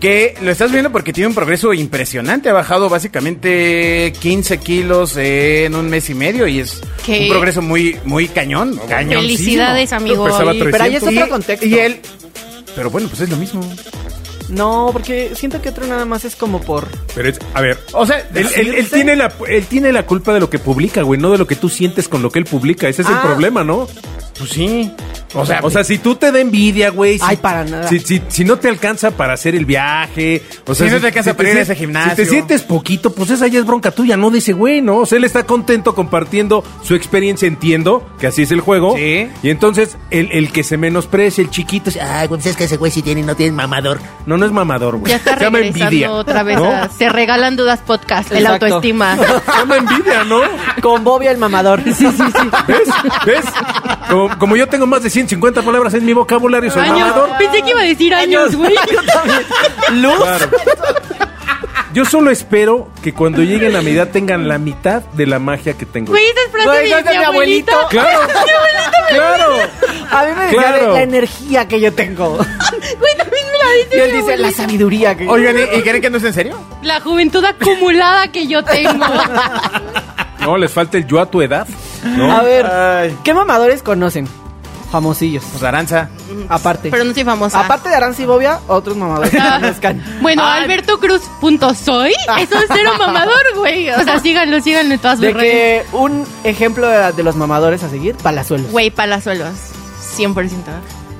que 0.00 0.34
lo 0.40 0.50
estás 0.50 0.72
viendo 0.72 0.90
porque 0.90 1.12
tiene 1.12 1.28
un 1.28 1.34
progreso 1.34 1.72
impresionante. 1.74 2.48
Ha 2.48 2.52
bajado 2.52 2.88
básicamente 2.88 4.12
15 4.20 4.58
kilos 4.58 5.16
en 5.16 5.74
un 5.74 5.88
mes 5.88 6.08
y 6.10 6.14
medio 6.14 6.46
y 6.46 6.60
es 6.60 6.80
¿Qué? 7.04 7.22
un 7.24 7.28
progreso 7.28 7.62
muy, 7.62 7.98
muy 8.04 8.28
cañón. 8.28 8.78
cañoncísimo. 8.88 9.20
Felicidades, 9.38 9.92
amigo. 9.92 10.28
Y- 10.52 10.62
Pero 10.64 10.82
ahí 10.84 10.94
es 10.96 11.02
300. 11.02 11.16
otro 11.16 11.28
contexto. 11.28 11.66
Y 11.66 11.74
él, 11.78 12.00
pero 12.74 12.90
bueno, 12.90 13.08
pues 13.08 13.20
es 13.22 13.28
lo 13.28 13.36
mismo. 13.36 13.62
No, 14.48 14.90
porque 14.92 15.30
siento 15.36 15.62
que 15.62 15.68
otro 15.68 15.86
nada 15.86 16.04
más 16.04 16.24
es 16.24 16.34
como 16.34 16.60
por... 16.60 16.88
Pero 17.14 17.28
es, 17.28 17.38
a 17.54 17.60
ver, 17.60 17.78
O 17.92 18.06
sea, 18.06 18.18
él, 18.34 18.46
él- 18.56 18.74
él 18.74 18.88
tiene 18.90 19.16
la, 19.16 19.32
él 19.48 19.66
tiene 19.66 19.92
la 19.92 20.04
culpa 20.06 20.32
de 20.32 20.40
lo 20.40 20.48
que 20.50 20.58
publica, 20.58 21.02
güey, 21.02 21.20
no 21.20 21.30
de 21.30 21.38
lo 21.38 21.46
que 21.46 21.56
tú 21.56 21.68
sientes 21.68 22.08
con 22.08 22.22
lo 22.22 22.30
que 22.30 22.38
él 22.38 22.44
publica. 22.44 22.88
Ese 22.88 23.02
es 23.02 23.08
el 23.08 23.14
Ah. 23.14 23.22
problema, 23.22 23.64
¿no? 23.64 23.88
pues 24.38 24.50
sí. 24.50 24.90
O 25.34 25.46
sea, 25.46 25.60
O 25.62 25.70
sea, 25.70 25.84
si 25.84 25.98
tú 25.98 26.14
te 26.16 26.32
da 26.32 26.40
envidia, 26.40 26.90
güey. 26.90 27.18
si- 27.18 27.24
Ay, 27.26 27.36
para 27.36 27.64
nada. 27.64 27.88
Si, 27.88 28.00
si- 28.00 28.22
si 28.28 28.44
no 28.44 28.58
te 28.58 28.68
alcanza 28.68 29.12
para 29.12 29.34
hacer 29.34 29.54
el 29.54 29.64
viaje. 29.64 30.42
O 30.66 30.74
sea, 30.74 30.86
Si 30.88 30.92
no 30.94 31.00
te 31.00 31.06
alcanza 31.06 31.34
para 31.36 31.50
ir 31.50 31.58
a 31.58 31.60
ese 31.62 31.76
gimnasio. 31.76 32.10
Si 32.10 32.16
te 32.16 32.26
sientes 32.26 32.62
poquito, 32.62 33.12
pues 33.12 33.30
esa 33.30 33.46
ya 33.46 33.58
es 33.60 33.66
bronca 33.66 33.90
tuya, 33.92 34.16
no 34.16 34.30
de 34.30 34.38
ese 34.38 34.52
güey, 34.52 34.82
¿no? 34.82 34.98
O 34.98 35.06
sea, 35.06 35.18
él 35.18 35.24
está 35.24 35.44
contento 35.44 35.94
compartiendo 35.94 36.64
su 36.82 36.94
experiencia, 36.94 37.46
entiendo 37.48 38.06
que 38.18 38.26
así 38.26 38.42
es 38.42 38.50
el 38.50 38.60
juego. 38.60 38.96
Sí. 38.96 39.28
Y 39.42 39.50
entonces, 39.50 39.96
el, 40.10 40.30
el 40.32 40.50
que 40.52 40.64
se 40.64 40.76
menosprecia, 40.76 41.42
el 41.42 41.50
chiquito, 41.50 41.86
dice, 41.86 42.00
ay, 42.00 42.26
güey, 42.26 42.40
pues 42.40 42.46
es 42.50 42.56
que 42.56 42.64
ese 42.64 42.76
güey 42.76 42.90
sí 42.90 43.02
tiene 43.02 43.20
y 43.20 43.24
no 43.24 43.36
tiene 43.36 43.52
mamador. 43.52 44.00
No, 44.26 44.36
no 44.36 44.46
es 44.46 44.52
mamador, 44.52 44.96
güey. 44.96 45.10
Ya 45.10 45.16
está 45.16 45.36
Se 45.38 45.44
llama 45.44 45.60
envidia. 45.60 46.10
otra 46.12 46.42
vez. 46.42 46.56
¿no? 46.58 46.70
a- 46.70 46.88
se 46.88 47.08
regalan 47.08 47.56
dudas 47.56 47.80
podcast, 47.86 48.30
el 48.32 48.38
Exacto. 48.38 48.66
autoestima. 48.66 49.16
Se 49.50 49.52
llama 49.58 49.76
envidia, 49.76 50.24
¿no? 50.24 50.40
Con 50.82 51.04
Bobia 51.04 51.30
el 51.30 51.38
mamador. 51.38 51.82
Sí, 51.84 51.92
sí, 51.94 52.06
sí. 52.10 52.50
¿Ves? 52.66 52.88
¿Ves? 53.26 53.44
Como, 54.10 54.38
como 54.38 54.56
yo 54.56 54.66
tengo 54.68 54.86
más 54.86 55.02
de 55.02 55.10
150 55.10 55.62
palabras 55.62 55.94
en 55.94 56.04
mi 56.04 56.12
vocabulario, 56.12 56.70
soy 56.70 56.82
Años. 56.82 56.98
mamador. 57.00 57.30
Pensé 57.38 57.62
que 57.62 57.70
iba 57.70 57.80
a 57.80 57.84
decir 57.84 58.14
años, 58.14 58.56
güey. 58.56 58.74
Luz. 59.92 60.14
Claro. 60.16 60.50
Yo 61.92 62.04
solo 62.04 62.30
espero 62.30 62.88
que 63.02 63.12
cuando 63.12 63.42
lleguen 63.42 63.74
a 63.74 63.82
mi 63.82 63.90
edad 63.90 64.08
tengan 64.10 64.46
la 64.46 64.58
mitad 64.58 65.02
de 65.02 65.26
la 65.26 65.40
magia 65.40 65.74
que 65.74 65.86
tengo. 65.86 66.12
Güey, 66.12 66.24
esa 66.24 66.40
es 66.46 66.52
frase 66.52 66.68
Güey, 66.68 66.84
de, 66.84 66.90
¿no 66.90 66.96
es 66.98 67.04
de 67.04 67.10
mi 67.10 67.18
mi 67.18 67.24
abuelito. 67.24 67.72
abuelito? 67.72 67.88
Claro, 67.90 68.20
claro. 69.08 69.54
A 70.12 70.24
mí 70.24 70.30
me 70.36 70.42
decía 70.44 70.58
Claro. 70.60 70.92
la 70.94 71.02
energía 71.02 71.68
que 71.68 71.80
yo 71.80 71.92
tengo. 71.92 72.36
Güey, 73.00 73.16
también 73.16 73.44
me 73.50 73.58
la 73.58 73.72
dice 73.84 73.96
Y 73.96 74.00
él 74.00 74.12
mi 74.12 74.18
dice 74.18 74.26
la 74.28 74.34
abuelito. 74.48 74.62
sabiduría 74.62 75.16
que 75.16 75.28
Oigan, 75.28 75.56
¿y, 75.58 75.78
y 75.78 75.82
creen 75.82 76.00
que 76.00 76.10
no 76.10 76.18
es 76.18 76.24
en 76.24 76.32
serio? 76.32 76.56
La 76.82 77.00
juventud 77.00 77.44
acumulada 77.44 78.28
que 78.30 78.46
yo 78.46 78.62
tengo. 78.64 79.04
No, 80.40 80.56
les 80.56 80.70
falta 80.72 80.96
el 80.96 81.06
yo 81.06 81.20
a 81.20 81.26
tu 81.26 81.42
edad. 81.42 81.66
¿No? 82.04 82.32
A 82.36 82.42
ver, 82.42 82.66
Ay. 82.66 83.16
¿qué 83.24 83.34
mamadores 83.34 83.82
conocen? 83.82 84.26
Famosillos. 84.90 85.44
Pues 85.52 85.62
Aranza. 85.62 86.08
Aparte. 86.48 86.90
Pero 86.90 87.04
no 87.04 87.14
soy 87.14 87.22
famosa. 87.22 87.60
Aparte 87.60 87.88
de 87.88 87.94
Aranza 87.94 88.22
y 88.22 88.24
Bobia, 88.24 88.58
otros 88.66 88.96
mamadores 88.96 89.30
que 89.30 89.38
Ah, 89.38 89.58
conozcan. 89.60 90.02
Bueno, 90.20 90.42
Ay, 90.44 90.62
albertocruz.soy 90.64 92.10
es 92.40 92.50
un 92.52 92.62
cero 92.74 92.92
mamador, 92.98 93.42
güey. 93.56 93.88
O 93.90 94.02
sea, 94.02 94.18
síganlo, 94.18 94.60
síganlo 94.60 94.94
en 94.94 95.00
todas 95.00 95.20
De 95.20 95.28
sus 95.30 95.36
redes. 95.40 95.86
que 95.86 95.96
un 95.96 96.26
ejemplo 96.42 96.88
de, 96.88 97.12
de 97.12 97.22
los 97.22 97.36
mamadores 97.36 97.84
a 97.84 97.88
seguir, 97.88 98.16
Palazuelos. 98.16 98.70
Güey, 98.72 98.90
palazuelos. 98.90 99.50
100%. 100.16 100.50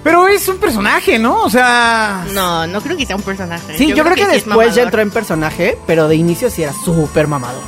Pero 0.02 0.26
es 0.26 0.48
un 0.48 0.56
personaje, 0.56 1.18
¿no? 1.18 1.42
O 1.42 1.50
sea... 1.50 2.24
No, 2.32 2.66
no 2.66 2.80
creo 2.80 2.96
que 2.96 3.04
sea 3.06 3.14
un 3.16 3.22
personaje. 3.22 3.76
Sí, 3.78 3.92
yo, 3.94 4.02
creo 4.02 4.16
que, 4.16 4.22
es 4.22 4.28
después 4.46 4.74
ya 4.74 4.82
entró 4.82 5.02
en 5.02 5.10
personaje, 5.10 5.78
pero 5.86 6.08
de 6.08 6.16
inicio 6.16 6.48
sí 6.50 6.62
era 6.62 6.72
súper 6.72 7.26
mamador. 7.28 7.62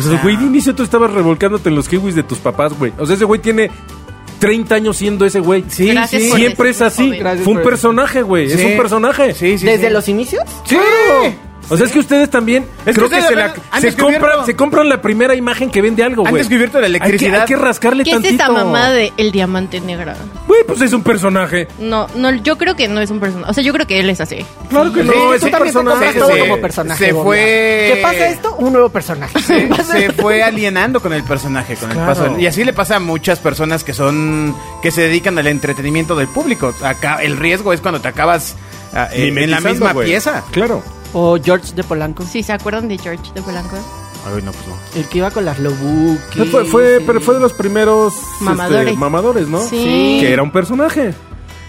O 0.00 0.10
sea, 0.10 0.20
güey, 0.22 0.36
de 0.36 0.44
inicio 0.44 0.74
tú 0.74 0.82
estabas 0.82 1.10
revolcándote 1.12 1.68
en 1.68 1.74
los 1.76 1.88
kiwis 1.88 2.14
de 2.14 2.22
tus 2.22 2.38
papás, 2.38 2.72
güey. 2.78 2.92
O 2.98 3.06
sea, 3.06 3.16
ese 3.16 3.24
güey 3.24 3.40
tiene 3.40 3.70
30 4.38 4.74
años 4.74 4.96
siendo 4.96 5.26
ese 5.26 5.40
güey. 5.40 5.64
Sí, 5.68 5.88
Gracias 5.90 6.22
sí. 6.22 6.28
por 6.30 6.38
Siempre 6.38 6.70
es 6.70 6.78
decirlo, 6.78 6.86
así. 6.88 7.06
joven. 7.08 7.18
Gracias 7.20 7.44
Fue 7.44 7.52
un 7.52 7.58
por- 7.60 7.70
personaje, 7.70 8.22
güey. 8.22 8.50
Es 8.52 8.64
un 8.64 8.76
personaje. 8.76 9.34
Sí, 9.34 9.58
sí, 9.58 9.66
¿Desde 9.66 9.88
sí. 9.88 9.92
los 9.92 10.08
inicios? 10.08 10.42
Sí. 10.64 10.76
O 11.72 11.76
sea, 11.76 11.86
es 11.86 11.92
que 11.92 12.00
ustedes 12.00 12.28
también 12.30 12.64
Es 12.84 12.86
que 12.86 12.92
creo 12.94 13.08
que, 13.08 13.14
ustedes 13.20 13.26
se, 13.28 13.36
la- 13.36 13.54
se 13.80 13.86
descubierto- 13.86 14.02
compran, 14.26 14.46
se 14.46 14.56
compran 14.56 14.88
la 14.88 15.00
primera 15.00 15.36
imagen 15.36 15.70
que 15.70 15.80
vende 15.80 16.02
algo, 16.02 16.24
Han 16.24 16.30
güey. 16.30 16.42
descubierto 16.42 16.80
la 16.80 16.86
Hay 16.86 16.92
que- 16.94 16.98
electricidad. 16.98 17.40
Hay 17.42 17.46
que, 17.46 17.54
rascarle 17.56 18.02
¿Qué 18.02 18.10
es 18.10 18.14
tantito. 18.16 18.42
esa 18.42 18.52
mamá 18.52 18.90
de 18.90 19.12
El 19.16 19.30
Diamante 19.30 19.80
Negro? 19.80 20.12
Pues 20.70 20.82
es 20.82 20.92
un 20.92 21.02
personaje. 21.02 21.68
No, 21.78 22.06
no, 22.14 22.32
yo 22.34 22.56
creo 22.58 22.76
que 22.76 22.88
no 22.88 23.00
es 23.00 23.10
un 23.10 23.20
personaje. 23.20 23.50
O 23.50 23.54
sea, 23.54 23.62
yo 23.64 23.72
creo 23.72 23.86
que 23.86 24.00
él 24.00 24.10
es 24.10 24.20
así. 24.20 24.44
Claro 24.68 24.92
que 24.92 25.02
Sí, 25.02 25.06
no, 25.08 25.12
tú 25.12 25.32
es 25.34 25.42
un 25.42 25.50
también 25.50 25.72
te 25.74 25.78
compras 25.78 25.98
personaje. 25.98 26.18
todo 26.18 26.32
se- 26.32 26.38
como 26.40 26.56
personaje. 26.60 27.04
se 27.06 27.12
Bobia. 27.12 27.24
fue- 27.24 27.90
¿Qué 27.94 28.00
pasa 28.02 28.28
esto? 28.28 28.54
Un 28.56 28.72
nuevo 28.72 28.88
personaje. 28.88 29.38
Se, 29.42 29.68
se 29.84 30.12
fue 30.12 30.42
alienando 30.42 31.00
con 31.00 31.12
el 31.12 31.22
personaje, 31.24 31.74
con 31.76 31.90
Claro. 31.90 32.00
el 32.02 32.06
paso. 32.16 32.22
del- 32.34 32.40
Y 32.42 32.46
así 32.46 32.64
le 32.64 32.72
pasa 32.72 32.96
a 32.96 33.00
muchas 33.00 33.38
personas 33.38 33.84
que 33.84 33.92
son 33.94 34.54
que 34.82 34.90
se 34.90 35.02
dedican 35.02 35.38
al 35.38 35.46
entretenimiento 35.46 36.14
del 36.16 36.28
público. 36.28 36.74
Acá 36.82 37.16
el 37.22 37.36
riesgo 37.36 37.72
es 37.72 37.80
cuando 37.80 38.00
te 38.00 38.08
acabas 38.08 38.54
ah, 38.94 39.08
eh, 39.12 39.28
en 39.34 39.50
la 39.50 39.60
misma 39.60 39.94
pieza. 39.94 40.44
Claro. 40.50 40.82
O 41.12 41.38
George 41.42 41.74
de 41.74 41.82
Polanco. 41.82 42.22
Sí, 42.24 42.42
¿se 42.42 42.52
acuerdan 42.52 42.86
de 42.88 42.96
George 42.98 43.32
de 43.34 43.42
Polanco? 43.42 43.76
Ay, 44.26 44.42
no, 44.42 44.52
pues 44.52 44.66
no. 44.66 44.74
El 45.00 45.08
que 45.08 45.18
iba 45.18 45.30
con 45.30 45.44
las 45.44 45.58
Lobuki. 45.58 46.44
Fue, 46.46 46.64
fue- 46.64 47.02
pero 47.06 47.20
fue 47.20 47.34
de 47.34 47.40
los 47.40 47.52
primeros 47.52 48.14
este, 48.14 48.44
Mamadores. 48.44 48.96
mamadores, 48.96 49.48
¿no? 49.48 49.60
Sí. 49.60 50.18
Que 50.20 50.32
era 50.32 50.42
un 50.42 50.50
personaje. 50.52 51.14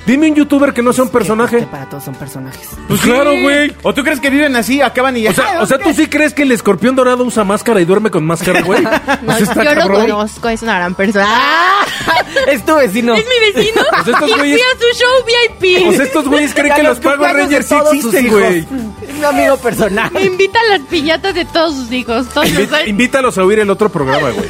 Dime 0.05 0.29
un 0.29 0.35
youtuber 0.35 0.73
que 0.73 0.81
no 0.81 0.91
sea 0.93 1.03
un 1.03 1.09
personaje. 1.11 1.59
Que 1.59 1.65
para 1.67 1.87
todos 1.87 2.03
son 2.03 2.15
personajes. 2.15 2.69
Pues 2.87 2.99
claro, 3.01 3.31
güey. 3.41 3.71
¿O 3.83 3.93
tú 3.93 4.03
crees 4.03 4.19
que 4.19 4.29
viven 4.31 4.55
así, 4.55 4.81
acaban 4.81 5.15
y 5.15 5.21
ya? 5.21 5.29
O 5.29 5.33
sea, 5.33 5.61
o 5.61 5.65
sea, 5.67 5.77
¿tú 5.77 5.93
sí 5.93 6.07
crees 6.07 6.33
que 6.33 6.41
el 6.41 6.51
escorpión 6.51 6.95
dorado 6.95 7.23
usa 7.23 7.43
máscara 7.43 7.79
y 7.81 7.85
duerme 7.85 8.09
con 8.09 8.25
máscara, 8.25 8.61
güey? 8.61 8.81
No, 9.21 9.25
Pues 9.25 9.41
está 9.41 9.63
yo 9.63 9.75
lo 9.75 9.81
cabrón. 9.81 10.01
conozco, 10.09 10.49
es 10.49 10.61
una 10.63 10.75
gran 10.77 10.95
persona. 10.95 11.25
¡Ah! 11.29 11.85
es 12.47 12.65
tu 12.65 12.75
vecino. 12.75 13.13
Es 13.15 13.25
mi 13.25 13.53
vecino. 13.61 13.81
Pues 13.91 14.07
estos 14.07 14.29
y 14.29 14.33
güeyes- 14.33 14.53
fui 14.53 14.61
a 14.61 14.79
su 14.79 14.99
show 14.99 15.59
VIP. 15.61 15.95
Sea, 15.95 16.03
estos 16.05 16.27
güeyes 16.27 16.53
creen 16.53 16.73
que 16.75 16.83
los 16.83 16.99
de 16.99 17.15
Rangers 17.15 17.65
sí 17.67 17.75
existen, 17.75 18.27
güey. 18.29 18.57
Es 18.59 19.13
mi 19.13 19.23
amigo 19.23 19.57
personal. 19.57 20.11
Me 20.11 20.23
invita 20.25 20.59
a 20.59 20.77
las 20.77 20.87
piñatas 20.87 21.35
de 21.35 21.45
todos 21.45 21.75
sus 21.75 21.91
hijos. 21.91 22.27
Todos 22.29 22.49
los 22.51 22.69
Invi- 22.69 22.87
Invítalos 22.87 23.37
a 23.37 23.43
oír 23.43 23.59
el 23.59 23.69
otro 23.69 23.89
programa, 23.89 24.31
güey. 24.31 24.49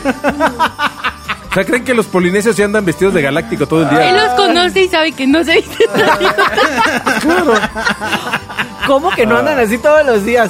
O 1.52 1.54
sea, 1.54 1.66
creen 1.66 1.84
que 1.84 1.94
los 1.94 2.06
polinesios 2.08 2.56
se 2.56 2.64
andan 2.64 2.86
vestidos 2.86 3.14
de 3.14 3.22
galáctico 3.22 3.68
todo 3.68 3.82
el 3.84 3.90
Él 3.90 3.96
día. 3.98 4.14
los 4.14 4.34
conoce 4.36 4.84
y 4.84 4.88
sabe 4.88 5.12
que 5.12 5.28
no 5.28 5.44
se 5.44 5.56
visten 5.56 5.90
así. 6.02 6.26
¿Cómo 8.88 9.10
que 9.12 9.26
no 9.26 9.38
andan 9.38 9.60
así 9.60 9.78
todos 9.78 10.06
los 10.06 10.24
días? 10.26 10.50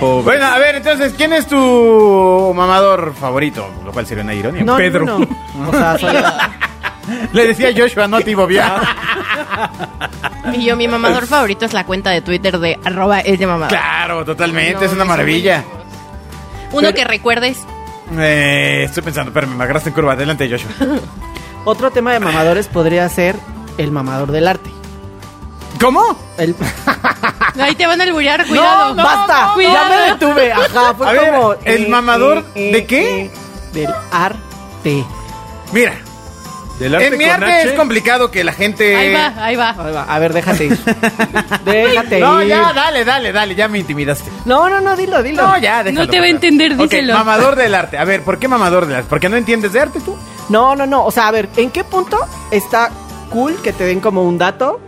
Pobre. 0.00 0.24
Bueno, 0.24 0.46
a 0.46 0.58
ver, 0.58 0.74
entonces, 0.76 1.14
¿quién 1.16 1.32
es 1.32 1.46
tu 1.46 2.52
mamador 2.54 3.14
favorito? 3.14 3.68
Lo 3.84 3.92
cual 3.92 4.06
sería 4.06 4.24
una 4.24 4.34
ironía. 4.34 4.62
No, 4.64 4.76
Pedro. 4.76 5.04
no, 5.06 5.18
no. 5.20 5.68
O 5.68 5.72
sea, 5.72 5.96
soy- 5.98 6.16
Le 7.32 7.46
decía 7.46 7.70
Joshua, 7.76 8.06
no 8.08 8.20
te 8.20 8.34
Bobia. 8.34 8.74
Y 10.52 10.64
yo, 10.64 10.76
mi 10.76 10.86
mamador 10.88 11.26
favorito 11.26 11.64
es 11.64 11.72
la 11.72 11.84
cuenta 11.84 12.10
de 12.10 12.20
Twitter 12.20 12.58
de 12.58 12.78
arroba 12.84 13.20
es 13.20 13.38
de 13.38 13.46
mamador. 13.46 13.68
Claro, 13.68 14.24
totalmente, 14.24 14.74
No, 14.74 14.82
es 14.82 14.92
una 14.92 15.04
maravilla. 15.04 15.64
Uno 16.72 16.92
que 16.92 17.04
recuerdes. 17.04 17.58
Eh, 18.18 18.84
estoy 18.84 19.02
pensando, 19.02 19.30
espérame, 19.30 19.56
me 19.56 19.64
agarraste 19.64 19.88
en 19.90 19.94
curva. 19.94 20.12
Adelante, 20.12 20.48
Joshua. 20.50 20.70
Otro 21.64 21.90
tema 21.90 22.12
de 22.12 22.20
mamadores 22.20 22.68
podría 22.68 23.08
ser 23.08 23.36
el 23.78 23.90
mamador 23.90 24.30
del 24.32 24.46
arte. 24.48 24.70
¿Cómo? 25.80 26.16
El... 26.38 26.54
Ahí 27.60 27.74
te 27.74 27.86
van 27.86 28.00
a 28.00 28.04
alburear, 28.04 28.46
cuidado. 28.46 28.94
¡No, 28.94 29.02
basta! 29.02 29.50
Cuidado. 29.54 29.88
Ya 29.90 29.96
me 29.96 30.12
detuve. 30.12 30.52
Ajá, 30.52 30.94
fue 30.94 31.08
A 31.08 31.12
ver, 31.12 31.30
como... 31.32 31.52
eh, 31.54 31.58
¿el 31.64 31.88
mamador 31.88 32.44
de 32.54 32.86
qué? 32.86 33.30
del 33.72 33.92
arte. 34.12 35.04
Mira, 35.72 35.94
Del 36.78 36.94
arte 36.94 37.06
en 37.06 37.16
mi 37.18 37.24
con 37.24 37.32
arte 37.32 37.52
H. 37.52 37.68
es 37.70 37.74
complicado 37.74 38.30
que 38.30 38.44
la 38.44 38.52
gente... 38.52 38.94
Ahí 38.96 39.12
va, 39.14 39.32
ahí 39.44 39.56
va. 39.56 39.70
Ahí 39.70 39.92
va, 39.94 40.02
A 40.04 40.18
ver, 40.18 40.32
déjate 40.34 40.64
ir. 40.66 40.78
déjate 41.64 42.20
No, 42.20 42.42
ir. 42.42 42.48
ya, 42.48 42.72
dale, 42.74 43.04
dale, 43.04 43.32
dale, 43.32 43.54
ya 43.54 43.66
me 43.68 43.78
intimidaste. 43.78 44.30
No, 44.44 44.68
no, 44.68 44.80
no, 44.80 44.94
dilo, 44.96 45.22
dilo. 45.22 45.42
No, 45.42 45.58
ya, 45.58 45.82
déjalo. 45.82 46.04
No 46.04 46.10
te 46.10 46.18
va 46.18 46.24
a 46.24 46.28
pasar. 46.28 46.34
entender, 46.34 46.76
díselo. 46.76 47.14
mamador 47.14 47.56
del 47.56 47.74
arte. 47.74 47.96
A 47.98 48.04
ver, 48.04 48.22
¿por 48.22 48.38
qué 48.38 48.46
mamador 48.48 48.86
del 48.86 48.96
arte? 48.96 49.08
¿Porque 49.08 49.28
no 49.28 49.36
entiendes 49.36 49.72
de 49.72 49.80
arte 49.80 50.00
tú? 50.00 50.16
No, 50.48 50.76
no, 50.76 50.86
no. 50.86 51.04
O 51.04 51.10
sea, 51.10 51.28
a 51.28 51.30
ver, 51.30 51.48
¿en 51.56 51.70
qué 51.70 51.82
punto 51.84 52.18
está 52.50 52.90
cool 53.30 53.56
que 53.62 53.72
te 53.72 53.84
den 53.84 54.00
como 54.00 54.22
un 54.24 54.36
dato? 54.38 54.80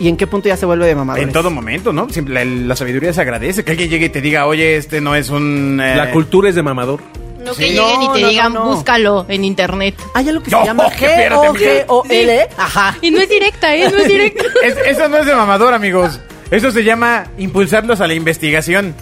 ¿Y 0.00 0.08
en 0.08 0.16
qué 0.16 0.26
punto 0.28 0.48
ya 0.48 0.56
se 0.56 0.64
vuelve 0.64 0.86
de 0.86 0.94
mamadores? 0.94 1.26
En 1.26 1.32
todo 1.32 1.50
momento, 1.50 1.92
¿no? 1.92 2.08
Siempre 2.08 2.32
la, 2.32 2.44
la 2.44 2.76
sabiduría 2.76 3.12
se 3.12 3.20
agradece. 3.20 3.64
Que 3.64 3.72
alguien 3.72 3.90
llegue 3.90 4.06
y 4.06 4.10
te 4.10 4.20
diga, 4.20 4.46
oye, 4.46 4.76
este 4.76 5.00
no 5.00 5.14
es 5.14 5.28
un... 5.28 5.80
eh, 5.82 5.96
La 5.96 6.10
cultura 6.12 6.48
es 6.48 6.54
de 6.54 6.62
mamador. 6.62 7.00
No 7.48 7.54
Sí. 7.54 7.62
que 7.64 7.68
lleguen 7.70 8.02
y 8.02 8.12
te 8.12 8.20
no, 8.22 8.28
digan, 8.28 8.52
no, 8.52 8.64
no. 8.64 8.70
búscalo 8.74 9.26
en 9.28 9.44
internet. 9.44 9.94
Hay 10.14 10.28
algo 10.28 10.42
que 10.42 10.50
No, 10.50 10.60
se 10.60 10.66
llama 10.66 10.84
G-O-G-O-L. 10.90 12.48
Ajá. 12.56 12.96
Y 13.00 13.10
no 13.10 13.20
es 13.20 13.28
directa, 13.28 13.74
¿eh? 13.74 13.90
No 13.90 13.98
es 13.98 14.08
directa. 14.08 14.44
Es- 14.62 14.76
eso 14.86 15.08
no 15.08 15.16
es 15.18 15.26
de 15.26 15.34
mamador, 15.34 15.74
amigos. 15.74 16.20
Eso 16.50 16.70
se 16.70 16.84
llama 16.84 17.26
impulsarlos 17.38 18.00
a 18.00 18.06
la 18.06 18.14
investigación. 18.14 18.94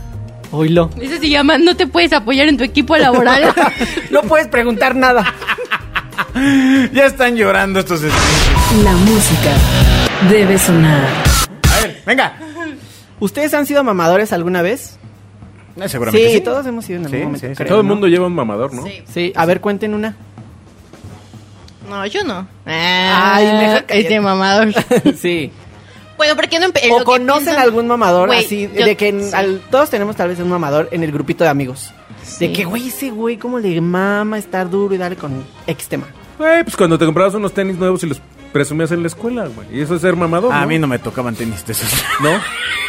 Oílo. 0.52 0.90
Eso 1.00 1.18
se 1.18 1.28
llama 1.28 1.58
no 1.58 1.76
te 1.76 1.86
puedes 1.86 2.12
apoyar 2.12 2.48
en 2.48 2.56
tu 2.56 2.64
equipo 2.64 2.96
laboral. 2.96 3.52
No 4.10 4.22
puedes 4.22 4.46
preguntar 4.48 4.94
nada. 4.94 5.24
Ya 6.92 7.06
están 7.06 7.36
llorando 7.36 7.80
estos. 7.80 8.00
La 8.82 8.92
música 8.92 9.50
debe 10.30 10.58
sonar. 10.58 11.06
A 11.74 11.80
ver, 11.82 12.02
venga. 12.06 12.36
¿Ustedes 13.20 13.52
han 13.54 13.66
sido 13.66 13.82
mamadores 13.84 14.32
alguna 14.32 14.62
vez? 14.62 14.98
Eh, 15.80 15.88
seguramente 15.88 16.28
Sí, 16.28 16.34
sí. 16.36 16.40
todos 16.40 16.66
hemos 16.66 16.84
sido 16.84 16.98
en 17.00 17.04
algún 17.06 17.18
Sí, 17.18 17.24
momento. 17.24 17.46
sí, 17.46 17.52
sí. 17.52 17.56
creo, 17.56 17.68
Todo 17.68 17.80
el 17.80 17.86
¿no? 17.86 17.92
mundo 17.94 18.06
lleva 18.08 18.26
un 18.26 18.34
mamador, 18.34 18.72
¿no? 18.72 18.82
Sí. 18.84 19.02
Sí, 19.12 19.32
a 19.36 19.44
ver, 19.46 19.60
cuenten 19.60 19.94
una. 19.94 20.16
No, 21.88 22.04
yo 22.06 22.24
no. 22.24 22.46
Ay, 22.64 23.46
mejor 23.46 23.84
es 23.88 24.08
de 24.08 24.20
mamador. 24.20 24.68
sí. 25.20 25.52
Bueno, 26.16 26.34
¿por 26.34 26.48
qué 26.48 26.58
no 26.58 26.66
empe- 26.66 26.88
lo 26.88 26.96
O 26.96 27.04
conocen 27.04 27.44
piensan- 27.44 27.58
algún 27.62 27.86
mamador 27.86 28.32
así, 28.32 28.70
yo- 28.74 28.84
de 28.86 28.96
que 28.96 29.08
en- 29.08 29.22
sí. 29.22 29.30
al- 29.34 29.60
todos 29.70 29.90
tenemos 29.90 30.16
tal 30.16 30.28
vez 30.30 30.40
un 30.40 30.48
mamador 30.48 30.88
en 30.90 31.02
el 31.04 31.12
grupito 31.12 31.44
de 31.44 31.50
amigos. 31.50 31.92
Sí. 32.24 32.48
De 32.48 32.52
que, 32.54 32.64
güey, 32.64 32.88
ese 32.88 33.10
güey, 33.10 33.36
cómo 33.36 33.58
le 33.58 33.80
mama 33.80 34.38
estar 34.38 34.68
duro 34.68 34.94
y 34.94 34.98
darle 34.98 35.16
con 35.16 35.44
X 35.66 35.86
tema. 35.88 36.06
Güey, 36.38 36.64
pues 36.64 36.76
cuando 36.76 36.98
te 36.98 37.04
comprabas 37.04 37.34
unos 37.34 37.52
tenis 37.52 37.76
nuevos 37.76 38.02
y 38.02 38.06
los 38.06 38.20
presumías 38.56 38.90
en 38.92 39.02
la 39.02 39.08
escuela, 39.08 39.46
güey. 39.46 39.66
Y 39.72 39.80
eso 39.82 39.94
es 39.96 40.00
ser 40.00 40.16
mamador, 40.16 40.52
A 40.52 40.62
¿no? 40.62 40.66
mí 40.66 40.78
no 40.78 40.86
me 40.86 40.98
tocaban 40.98 41.34
tenis 41.34 41.64
de 41.66 41.72
esos. 41.72 41.88
¿No? 42.20 42.30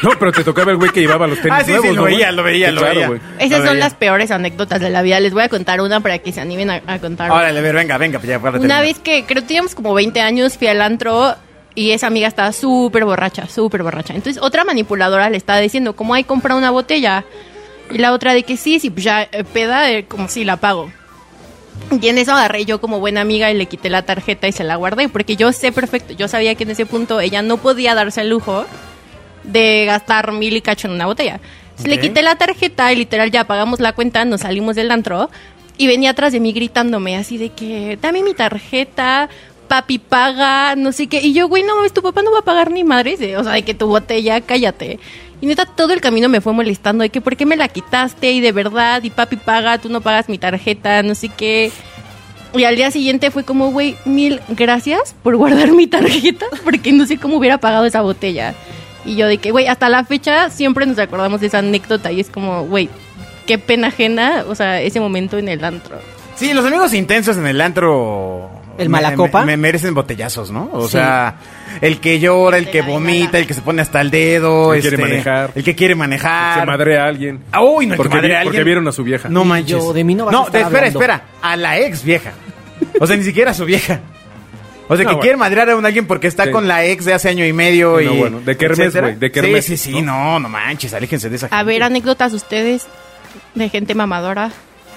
No, 0.03 0.11
pero 0.19 0.31
te 0.31 0.43
tocaba 0.43 0.71
el 0.71 0.77
güey 0.77 0.91
que 0.91 1.01
llevaba 1.01 1.27
los 1.27 1.39
tenis 1.41 1.59
Ah, 1.59 1.63
sí, 1.63 1.73
sí, 1.81 1.87
lo 1.89 1.93
¿no, 1.95 2.03
veía, 2.03 2.31
lo 2.31 2.43
veía, 2.43 2.69
Sí, 2.69 2.73
lo 2.75 2.81
claro, 2.81 2.95
veía. 2.95 3.07
güey. 3.07 3.19
Esas 3.39 3.49
Lo 3.59 3.65
son 3.65 3.73
veía. 3.75 3.83
las 3.85 3.93
peores 3.95 4.31
anécdotas 4.31 4.79
de 4.79 4.89
la 4.89 5.01
vida. 5.01 5.19
Les 5.19 5.33
voy 5.33 5.43
a 5.43 5.49
contar 5.49 5.81
una 5.81 5.99
para 5.99 6.19
que 6.19 6.31
se 6.31 6.39
animen 6.41 6.69
a, 6.69 6.81
a 6.87 6.99
contar. 6.99 7.31
Órale, 7.31 7.59
a 7.59 7.61
ver, 7.61 7.75
venga, 7.75 7.97
venga, 7.97 8.19
pues 8.19 8.29
ya 8.29 8.37
para 8.39 8.51
Una 8.51 8.59
terminar. 8.59 8.83
vez 8.83 8.99
que 8.99 9.25
creo 9.25 9.41
que 9.41 9.47
teníamos 9.47 9.75
como 9.75 9.93
20 9.93 10.21
años, 10.21 10.57
fui 10.57 10.67
al 10.67 10.81
antro 10.81 11.35
y 11.75 11.91
esa 11.91 12.07
amiga 12.07 12.27
estaba 12.27 12.51
súper 12.53 13.05
borracha, 13.05 13.47
súper 13.47 13.83
borracha. 13.83 14.13
Entonces 14.15 14.41
otra 14.41 14.63
manipuladora 14.63 15.29
le 15.29 15.37
estaba 15.37 15.59
diciendo, 15.59 15.95
como 15.95 16.13
hay 16.13 16.23
compra 16.23 16.55
una 16.55 16.71
botella. 16.71 17.25
Y 17.91 17.99
la 17.99 18.11
otra 18.13 18.33
de 18.33 18.43
que 18.43 18.57
sí, 18.57 18.79
sí, 18.79 18.89
pues 18.89 19.03
ya 19.05 19.23
eh, 19.23 19.43
peda, 19.45 19.89
eh, 19.91 20.05
como 20.05 20.27
si 20.27 20.43
la 20.43 20.57
pago. 20.57 20.91
Y 22.01 22.07
en 22.09 22.17
eso 22.17 22.33
agarré 22.33 22.65
yo 22.65 22.81
como 22.81 22.99
buena 22.99 23.21
amiga 23.21 23.49
y 23.49 23.55
le 23.55 23.65
quité 23.65 23.89
la 23.89 24.01
tarjeta 24.01 24.47
y 24.47 24.51
se 24.51 24.63
la 24.63 24.75
guardé, 24.75 25.07
porque 25.07 25.35
yo 25.35 25.53
sé 25.53 25.71
perfecto, 25.71 26.13
yo 26.13 26.27
sabía 26.27 26.55
que 26.55 26.63
en 26.63 26.71
ese 26.71 26.85
punto 26.85 27.19
ella 27.19 27.41
no 27.41 27.57
podía 27.57 27.95
darse 27.95 28.21
el 28.21 28.29
lujo 28.29 28.65
de 29.43 29.85
gastar 29.85 30.31
mil 30.33 30.55
y 30.55 30.61
cacho 30.61 30.87
en 30.87 30.93
una 30.95 31.05
botella. 31.05 31.39
Le 31.85 31.99
quité 31.99 32.23
la 32.23 32.35
tarjeta 32.35 32.91
y 32.91 32.95
literal 32.95 33.31
ya 33.31 33.45
pagamos 33.45 33.79
la 33.79 33.93
cuenta, 33.93 34.25
nos 34.25 34.41
salimos 34.41 34.75
del 34.75 34.91
antro 34.91 35.29
y 35.77 35.87
venía 35.87 36.09
atrás 36.09 36.33
de 36.33 36.39
mí 36.39 36.51
gritándome 36.51 37.15
así 37.15 37.37
de 37.37 37.49
que 37.49 37.97
dame 38.01 38.23
mi 38.23 38.33
tarjeta, 38.33 39.29
papi 39.67 39.99
paga, 39.99 40.75
no 40.75 40.91
sé 40.91 41.07
qué. 41.07 41.21
Y 41.21 41.33
yo, 41.33 41.47
güey, 41.47 41.63
no 41.63 41.75
mames, 41.75 41.93
tu 41.93 42.01
papá 42.01 42.21
no 42.21 42.31
va 42.31 42.39
a 42.39 42.43
pagar 42.43 42.71
ni 42.71 42.83
madres, 42.83 43.19
o 43.37 43.43
sea, 43.43 43.53
de 43.53 43.63
que 43.63 43.73
tu 43.73 43.87
botella, 43.87 44.41
cállate. 44.41 44.99
Y 45.39 45.45
neta, 45.45 45.65
todo 45.65 45.93
el 45.93 46.01
camino 46.01 46.29
me 46.29 46.41
fue 46.41 46.53
molestando 46.53 47.03
de 47.03 47.09
que 47.09 47.21
por 47.21 47.35
qué 47.35 47.45
me 47.45 47.55
la 47.55 47.67
quitaste 47.67 48.31
y 48.31 48.41
de 48.41 48.51
verdad, 48.51 49.03
y 49.03 49.11
papi 49.11 49.35
paga, 49.35 49.77
tú 49.77 49.89
no 49.89 50.01
pagas 50.01 50.29
mi 50.29 50.37
tarjeta, 50.37 51.03
no 51.03 51.13
sé 51.13 51.29
qué. 51.29 51.71
Y 52.55 52.63
al 52.63 52.75
día 52.75 52.89
siguiente 52.89 53.29
fue 53.29 53.43
como, 53.43 53.71
güey, 53.71 53.95
mil 54.05 54.41
gracias 54.49 55.15
por 55.21 55.35
guardar 55.35 55.71
mi 55.73 55.85
tarjeta, 55.85 56.47
porque 56.63 56.91
no 56.91 57.05
sé 57.05 57.17
cómo 57.17 57.37
hubiera 57.37 57.59
pagado 57.59 57.85
esa 57.85 58.01
botella. 58.01 58.55
Y 59.05 59.15
yo 59.15 59.27
de 59.27 59.37
que, 59.37 59.51
güey, 59.51 59.67
hasta 59.67 59.89
la 59.89 60.03
fecha 60.05 60.49
siempre 60.49 60.85
nos 60.85 60.97
acordamos 60.97 61.39
de 61.39 61.47
esa 61.47 61.59
anécdota 61.59 62.11
y 62.11 62.19
es 62.19 62.29
como, 62.29 62.63
güey, 62.65 62.89
qué 63.45 63.57
pena 63.57 63.87
ajena, 63.87 64.43
o 64.47 64.55
sea, 64.55 64.81
ese 64.81 64.99
momento 64.99 65.37
en 65.37 65.49
el 65.49 65.63
antro. 65.63 65.97
Sí, 66.35 66.53
los 66.53 66.65
amigos 66.65 66.93
intensos 66.93 67.37
en 67.37 67.47
el 67.47 67.61
antro. 67.61 68.49
¿El 68.77 68.89
malacopa? 68.89 69.41
Me, 69.41 69.45
me 69.53 69.57
merecen 69.57 69.93
botellazos, 69.93 70.51
¿no? 70.51 70.69
O 70.73 70.85
Sí. 70.85 70.93
sea, 70.93 71.35
el 71.81 71.99
que 71.99 72.19
llora, 72.19 72.57
el 72.57 72.69
que 72.69 72.81
vomita, 72.81 73.37
el 73.39 73.47
que 73.47 73.53
se 73.53 73.61
pone 73.61 73.81
hasta 73.81 74.01
el 74.01 74.11
dedo. 74.11 74.73
El 74.73 74.81
que 74.81 74.89
quiere 74.89 75.03
este, 75.03 75.09
manejar. 75.11 75.51
El 75.55 75.63
que 75.63 75.75
quiere 75.75 75.95
manejar. 75.95 76.59
Se 76.61 76.65
madrea 76.65 77.03
a 77.03 77.07
alguien. 77.07 77.39
Ah, 77.51 77.61
Uy, 77.63 77.85
no, 77.87 77.93
el 77.93 77.97
que 77.97 78.03
porque, 78.03 78.17
a 78.17 78.21
vi- 78.21 78.27
porque 78.27 78.37
alguien. 78.47 78.63
vieron 78.65 78.87
a 78.87 78.91
su 78.91 79.03
vieja. 79.03 79.29
No 79.29 79.43
manches. 79.45 79.71
yo, 79.71 79.93
de 79.93 80.03
mí 80.03 80.15
no 80.15 80.25
vas 80.25 80.35
a 80.35 80.37
estar 80.45 80.61
espera, 80.61 80.77
hablando. 80.87 80.99
espera. 80.99 81.21
A 81.41 81.55
la 81.55 81.79
ex 81.79 82.03
vieja. 82.03 82.31
O 82.99 83.07
sea, 83.07 83.15
ni 83.17 83.23
siquiera 83.23 83.51
a 83.51 83.53
su 83.53 83.65
vieja. 83.65 83.99
O 84.89 84.95
sea, 84.95 85.03
No, 85.03 85.09
que 85.09 85.15
bueno. 85.15 85.19
quiere 85.19 85.37
madrear 85.37 85.69
a 85.71 85.75
un 85.75 85.85
alguien 85.85 86.05
porque 86.07 86.27
está 86.27 86.45
Sí. 86.45 86.51
con 86.51 86.67
la 86.67 86.85
ex 86.85 87.03
de 87.03 87.13
hace 87.13 87.27
año 87.29 87.45
y 87.45 87.51
medio. 87.51 87.93
No, 87.95 88.01
y, 88.01 88.07
bueno, 88.07 88.39
de 88.39 88.53
etcétera. 88.53 89.07
güey, 89.07 89.19
de 89.19 89.31
kermés, 89.31 89.65
Sí, 89.65 89.75
sí, 89.75 89.91
sí, 89.91 90.01
no, 90.01 90.39
no 90.39 90.47
manches, 90.47 90.93
aléjense 90.93 91.29
de 91.29 91.35
esa 91.35 91.47
A 91.47 91.49
gente. 91.49 91.63
ver, 91.65 91.83
anécdotas 91.83 92.31
ustedes 92.33 92.87
de 93.53 93.67
gente 93.69 93.95
mamadora. 93.95 94.51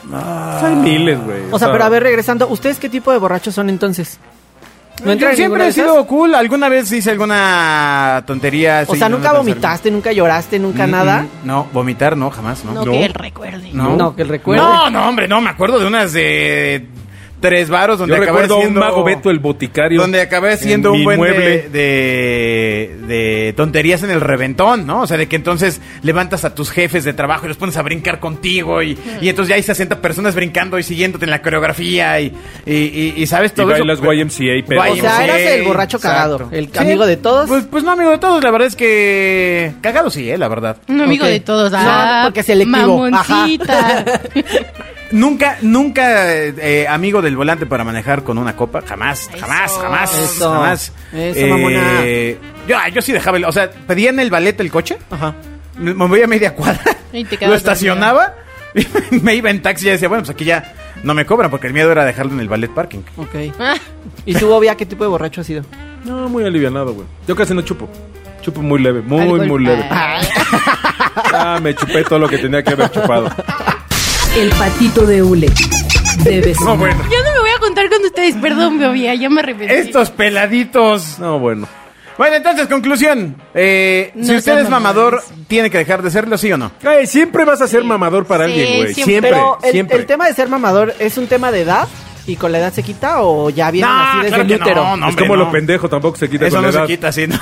Pues 0.09 0.23
hay 0.65 0.75
miles, 0.77 1.19
güey. 1.25 1.43
O 1.51 1.59
sea, 1.59 1.71
pero 1.73 1.85
a 1.85 1.89
ver, 1.89 2.03
regresando, 2.03 2.49
¿ustedes 2.49 2.79
qué 2.79 2.89
tipo 2.89 3.13
de 3.13 3.19
borrachos 3.19 3.55
son 3.55 3.69
entonces? 3.71 4.19
Entran 5.05 5.31
en 5.31 5.37
siempre 5.37 5.45
ninguna 5.45 5.63
he 5.65 5.67
de 5.67 5.71
esas? 5.71 5.85
sido 5.85 6.07
cool. 6.07 6.35
¿Alguna 6.35 6.69
vez 6.69 6.93
hice 6.93 7.11
alguna 7.11 8.23
tontería? 8.27 8.85
O 8.87 8.91
así, 8.93 8.99
sea, 8.99 9.09
no 9.09 9.17
nunca 9.17 9.33
me 9.33 9.39
vomitaste, 9.39 9.91
nunca 9.91 10.13
lloraste, 10.13 10.59
nunca 10.59 10.87
Mm, 10.87 10.91
nada. 10.91 11.23
mm, 11.23 11.47
No, 11.47 11.67
vomitar 11.73 12.17
no, 12.19 12.31
jamás, 12.31 12.63
¿no? 12.67 12.73
No, 12.73 12.85
No. 12.85 12.93
que 12.93 13.05
él 13.07 13.15
recuerde. 13.15 13.71
No. 13.73 13.97
No, 13.97 14.15
que 14.15 14.23
el 14.23 14.29
recuerde. 14.29 14.63
No, 14.63 14.91
no, 14.91 15.09
hombre, 15.09 15.27
no, 15.27 15.41
me 15.41 15.49
acuerdo 15.49 15.79
de 15.79 15.87
unas 15.87 16.13
de 16.13 16.87
tres 17.41 17.71
varos 17.71 17.99
donde 17.99 18.15
Yo 18.15 18.23
acabé 18.23 18.41
recuerdo 18.43 18.55
a 18.55 18.57
un 18.59 18.63
haciendo... 18.65 18.81
mago 18.81 19.03
Beto 19.03 19.31
el 19.31 19.39
boticario. 19.39 19.99
Donde 20.03 20.21
acabé 20.21 20.53
haciendo 20.53 20.91
en 20.91 20.93
un 20.93 20.99
mi 20.99 21.05
buen 21.07 21.17
mueble. 21.19 21.41
de, 21.63 21.69
de, 22.89 23.07
de 23.07 23.53
tonterías 23.57 24.03
en 24.03 24.11
el 24.11 24.21
reventón, 24.21 24.87
¿no? 24.87 25.03
O 25.03 25.07
sea, 25.07 25.17
de 25.17 25.27
que 25.29 25.37
entonces 25.37 25.81
levantas 26.03 26.45
a 26.45 26.55
tus 26.55 26.71
jefes 26.71 27.05
de 27.05 27.13
trabajo 27.13 27.45
y 27.45 27.49
los 27.49 27.57
pones 27.57 27.77
a 27.77 27.83
brincar 27.83 28.21
contigo 28.21 28.83
y, 28.83 28.99
y 29.21 29.29
entonces 29.29 29.51
ya 29.51 29.57
hay 29.57 29.63
60 29.63 30.01
personas 30.01 30.35
brincando 30.35 30.79
y 30.79 30.83
siguiéndote 30.83 31.25
en 31.25 31.31
la 31.31 31.43
coreografía 31.43 32.21
y, 32.21 32.35
y, 32.67 32.73
y- 32.75 33.15
y 33.17 33.27
sabes 33.27 33.53
Y 33.53 33.55
todo 33.57 33.73
eso. 33.75 33.85
bailas 33.85 34.01
YMCA, 34.01 34.67
pero... 34.67 34.83
O 34.93 34.97
sea, 34.97 35.25
eras 35.25 35.39
el 35.41 35.63
borracho 35.65 35.99
cagado, 36.01 36.49
el 36.53 36.71
amigo 36.79 37.07
de 37.07 37.17
todos. 37.17 37.49
Pues, 37.49 37.65
pues 37.71 37.85
no 37.85 37.93
amigo 37.93 38.11
de 38.11 38.19
todos, 38.19 38.43
la 38.43 38.51
verdad 38.51 38.69
es 38.69 38.77
que 38.77 39.73
cagado 39.81 40.11
sí, 40.11 40.31
eh, 40.31 40.39
la 40.39 40.49
verdad. 40.49 40.77
Un 40.89 41.01
amigo 41.01 41.27
de 41.27 41.41
todos. 41.41 41.71
No, 41.73 41.79
Ah, 41.81 42.23
porque 42.25 42.43
selectivo. 42.43 43.07
Ajá. 43.13 43.35
Mamoncita. 43.35 44.05
Nunca, 45.13 45.59
nunca 45.63 46.33
eh, 46.37 46.87
amigo 46.89 47.21
del 47.21 47.37
volante 47.37 47.67
para 47.67 47.83
manejar 47.85 48.23
con 48.23 48.39
una 48.39 48.55
copa, 48.55 48.81
jamás, 48.87 49.29
Eso. 49.29 49.39
jamás, 49.41 49.73
jamás, 49.79 50.19
Eso. 50.19 50.53
jamás. 50.53 50.93
Eso, 51.13 51.47
mamona. 51.49 52.03
yo, 52.69 52.77
yo 52.95 53.03
sí 53.03 53.13
dejaba, 53.13 53.37
el, 53.37 53.45
o 53.45 53.53
sea, 53.53 53.71
pedía 53.71 54.11
en 54.11 54.21
el 54.21 54.31
ballet 54.31 54.59
el 54.61 54.71
coche, 54.71 54.99
Ajá. 55.11 55.35
me 55.79 55.95
movía 55.95 56.27
media 56.29 56.55
cuadra, 56.55 56.83
Y 57.13 57.25
te 57.25 57.45
lo 57.45 57.55
estacionaba, 57.55 58.35
y 58.75 58.87
me 59.23 59.35
iba 59.35 59.51
en 59.51 59.63
taxi 59.63 59.89
y 59.89 59.91
decía, 59.91 60.09
bueno, 60.09 60.23
pues 60.23 60.31
aquí 60.31 60.45
ya 60.45 60.75
no 61.03 61.13
me 61.15 61.27
cobran 61.27 61.51
porque 61.51 61.67
el 61.67 61.73
miedo 61.73 61.91
era 61.91 62.05
dejarlo 62.05 62.33
en 62.35 62.41
el 62.41 62.49
ballet 62.49 62.71
parking. 62.73 63.01
Ok. 63.17 63.35
Ah, 63.59 63.75
¿Y 64.27 64.35
tú, 64.35 64.47
Bobia, 64.49 64.77
qué 64.77 64.87
tipo 64.87 65.03
de 65.03 65.11
borracho 65.11 65.41
has 65.41 65.47
sido? 65.49 65.65
No, 66.05 66.29
muy 66.29 66.45
alivianado, 66.45 66.93
güey. 66.95 67.07
Yo 67.27 67.35
casi 67.35 67.53
no 67.53 67.63
chupo. 67.63 67.89
Chupo 68.43 68.63
muy 68.63 68.81
leve, 68.81 69.03
muy, 69.03 69.23
Alcohol. 69.23 69.47
muy 69.47 69.65
leve. 69.65 69.85
Ah. 69.91 70.21
Ah, 71.33 71.59
me 71.63 71.75
chupé 71.75 72.03
todo 72.05 72.19
lo 72.19 72.29
que 72.29 72.39
tenía 72.39 72.63
que 72.63 72.73
haber 72.73 72.91
chupado. 72.91 73.31
El 74.37 74.51
patito 74.51 75.05
de 75.07 75.23
hule 75.23 75.49
debe 76.25 76.55
sonar. 76.55 76.75
No, 76.75 76.77
bueno. 76.79 77.03
Yo 77.11 77.19
no 77.25 77.33
me 77.35 77.41
voy 77.41 77.51
a 77.51 77.59
contar 77.59 77.89
con 77.91 78.05
ustedes, 78.05 78.37
perdón, 78.37 78.79
Bobia, 78.79 79.15
ya 79.15 79.29
me 79.29 79.41
arrepentí. 79.41 79.75
Estos 79.75 80.11
peladitos. 80.11 81.19
No, 81.19 81.39
bueno. 81.39 81.67
Bueno, 82.17 82.37
entonces, 82.37 82.67
conclusión. 82.69 83.35
Eh, 83.55 84.13
No 84.15 84.25
si 84.27 84.37
usted 84.37 84.59
es 84.59 84.69
mamador, 84.69 85.15
mamadores. 85.15 85.47
¿tiene 85.49 85.71
que 85.71 85.79
dejar 85.79 86.03
de 86.03 86.11
serlo, 86.11 86.37
sí 86.39 86.53
o 86.53 86.59
no? 86.59 86.71
Ay, 86.85 87.07
siempre 87.07 87.45
vas 87.45 87.61
a 87.63 87.67
ser 87.69 87.83
mamador 87.83 88.27
para 88.27 88.45
Sí, 88.47 88.53
alguien, 88.53 88.77
güey. 88.83 88.95
siempre. 88.95 89.05
Siempre, 89.05 89.31
Pero 89.31 89.59
el, 89.63 89.71
siempre. 89.73 89.97
el 89.97 90.07
tema 90.07 90.27
de 90.27 90.35
ser 90.35 90.49
mamador 90.49 90.95
es 90.99 91.17
un 91.19 91.27
tema 91.27 91.51
de 91.51 91.63
edad 91.63 91.89
y 92.27 92.37
con 92.37 92.53
la 92.53 92.59
edad 92.59 92.73
se 92.73 92.83
quita 92.83 93.23
o 93.23 93.51
ya 93.51 93.71
viene 93.71 93.89
así 93.91 94.17
desde 94.19 94.29
claro 94.29 94.43
el 94.43 94.49
que 94.49 94.55
útero. 94.57 94.85
no, 94.85 94.97
no, 94.97 95.07
es 95.07 95.11
hombre, 95.11 95.25
como 95.27 95.37
no. 95.37 95.45
lo 95.45 95.51
pendejo, 95.53 95.89
tampoco 95.89 96.17
se 96.19 96.29
quita 96.31 96.47
Eso 96.47 96.57
con 96.57 96.63
no 96.63 96.69
la 96.69 96.73
se 96.73 96.79
edad. 96.79 96.87
quita, 96.87 97.13
sí. 97.13 97.27
no. 97.27 97.35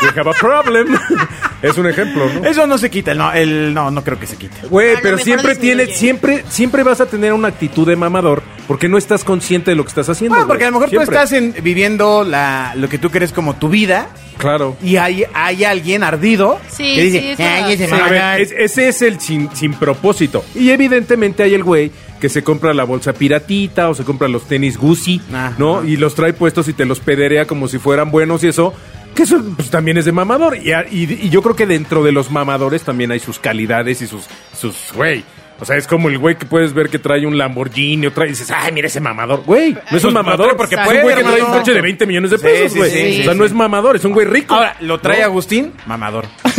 We 0.00 0.08
have 0.20 0.28
a 0.30 0.32
problem. 0.34 0.96
es 1.62 1.78
un 1.78 1.86
ejemplo, 1.86 2.28
¿no? 2.32 2.44
Eso 2.44 2.66
no 2.66 2.76
se 2.78 2.90
quita, 2.90 3.12
el 3.12 3.18
no, 3.18 3.32
el, 3.32 3.72
no, 3.74 3.90
no 3.90 4.02
creo 4.04 4.18
que 4.18 4.26
se 4.26 4.36
quite. 4.36 4.66
Güey, 4.68 4.90
A 4.90 4.94
lo 4.94 5.00
pero 5.02 5.16
mejor 5.16 5.24
siempre 5.24 5.48
disminuye. 5.54 5.76
tienes, 5.84 5.98
siempre, 5.98 6.44
siempre 6.48 6.82
vas 6.82 7.00
a 7.00 7.06
tener 7.06 7.32
una 7.32 7.48
actitud 7.48 7.86
de 7.86 7.96
mamador 7.96 8.42
porque 8.66 8.88
no 8.88 8.98
estás 8.98 9.24
consciente 9.24 9.70
de 9.70 9.76
lo 9.76 9.84
que 9.84 9.88
estás 9.88 10.08
haciendo. 10.08 10.34
Bueno, 10.36 10.48
porque 10.48 10.64
a 10.64 10.68
lo 10.68 10.72
mejor 10.72 10.88
Siempre. 10.88 11.06
tú 11.06 11.12
estás 11.12 11.32
en- 11.32 11.54
viviendo 11.62 12.24
la, 12.24 12.72
lo 12.76 12.88
que 12.88 12.98
tú 12.98 13.10
crees 13.10 13.32
como 13.32 13.54
tu 13.56 13.68
vida 13.68 14.08
Claro. 14.42 14.76
y 14.82 14.96
hay, 14.96 15.24
hay 15.32 15.64
alguien 15.64 16.02
ardido 16.02 16.58
Sí, 16.68 16.94
que 16.96 17.02
dice, 17.02 17.20
sí, 17.20 17.28
es 17.30 17.40
"Ay, 17.40 17.46
verdad. 17.46 17.70
ese 17.72 17.86
Sí, 17.86 17.92
a 17.92 17.96
ver, 18.08 18.18
mamador". 18.20 18.40
es- 18.40 18.52
ese 18.52 18.88
es 18.88 19.02
el 19.02 19.20
sin, 19.20 19.48
sin 19.56 19.72
propósito. 19.74 20.44
Y 20.54 20.70
evidentemente 20.70 21.42
hay 21.42 21.54
el 21.54 21.62
güey 21.64 21.90
que 22.20 22.28
se 22.28 22.42
compra 22.44 22.74
la 22.74 22.84
bolsa 22.84 23.12
piratita 23.12 23.88
o 23.88 23.94
se 23.94 24.04
compra 24.04 24.28
los 24.28 24.44
tenis 24.48 24.76
Gucci, 24.78 25.20
Ajá. 25.32 25.54
¿no? 25.58 25.82
Y 25.84 25.96
los 25.96 26.14
trae 26.14 26.32
puestos 26.32 26.68
y 26.68 26.72
te 26.72 26.84
los 26.84 27.00
pederea 27.00 27.46
como 27.46 27.66
si 27.68 27.78
fueran 27.78 28.10
buenos 28.10 28.44
y 28.44 28.48
eso. 28.48 28.74
Que 29.14 29.24
eso 29.24 29.42
pues, 29.56 29.68
también 29.70 29.98
es 29.98 30.04
de 30.06 30.12
mamador. 30.12 30.56
Y, 30.56 30.72
a- 30.72 30.86
y- 30.90 31.20
y 31.22 31.28
yo 31.30 31.42
creo 31.42 31.54
que 31.56 31.66
dentro 31.66 32.02
de 32.02 32.12
los 32.12 32.30
mamadores 32.30 32.82
también 32.82 33.10
hay 33.12 33.18
sus 33.20 33.38
calidades 33.38 34.02
y 34.02 34.06
sus, 34.06 34.24
sus, 34.58 34.74
güey. 34.94 35.24
O 35.62 35.64
sea, 35.64 35.76
es 35.76 35.86
como 35.86 36.08
el 36.08 36.18
güey 36.18 36.34
que 36.34 36.44
puedes 36.44 36.74
ver 36.74 36.88
que 36.88 36.98
trae 36.98 37.24
un 37.24 37.38
Lamborghini 37.38 38.08
o 38.08 38.12
trae 38.12 38.26
y 38.26 38.30
dices, 38.30 38.50
ay, 38.50 38.72
mira 38.72 38.88
ese 38.88 38.98
mamador. 38.98 39.44
Güey, 39.44 39.74
no 39.74 39.78
es 39.78 39.84
Pues, 39.90 40.04
un 40.04 40.12
mamador 40.14 40.48
no, 40.48 40.56
porque 40.56 40.74
es 40.74 40.80
puede, 40.84 40.98
un 40.98 41.04
güey 41.04 41.14
que 41.14 41.22
trae 41.22 41.40
un 41.42 41.52
coche 41.52 41.72
de 41.72 41.80
20 41.80 42.06
millones 42.06 42.30
de 42.32 42.38
pesos, 42.40 42.72
sí, 42.72 42.78
güey. 42.78 42.90
sí, 42.90 43.20
o 43.20 43.24
sea, 43.24 43.32
sí, 43.32 43.38
no 43.38 43.44
es 43.44 43.52
mamador, 43.52 43.94
es 43.94 44.04
un 44.04 44.12
güey 44.12 44.26
rico. 44.26 44.54
Ahora, 44.56 44.74
lo 44.80 44.98
trae 44.98 45.20
¿No? 45.20 45.26
Agustín, 45.26 45.72
mamador. 45.86 46.26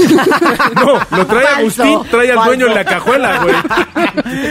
No, 0.76 1.00
lo 1.18 1.28
trae 1.28 1.46
Falso, 1.46 1.84
Agustín, 1.84 2.00
trae 2.10 2.32
al 2.32 2.46
dueño 2.46 2.68
en 2.68 2.74
la 2.76 2.86
cajuela, 2.86 3.44
güey. 3.44 3.56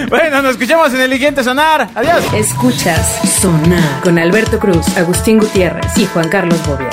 bueno, 0.10 0.42
nos 0.42 0.52
escuchamos 0.52 0.92
en 0.92 1.00
el 1.00 1.10
siguiente 1.12 1.42
sonar. 1.42 1.88
Adiós. 1.94 2.22
Escuchas 2.34 3.20
Sonar 3.40 4.02
con 4.02 4.18
Alberto 4.18 4.58
Cruz, 4.58 4.86
Agustín 4.98 5.38
Gutiérrez 5.38 5.96
y 5.96 6.04
Juan 6.06 6.28
Carlos 6.28 6.60
Bobia. 6.66 6.90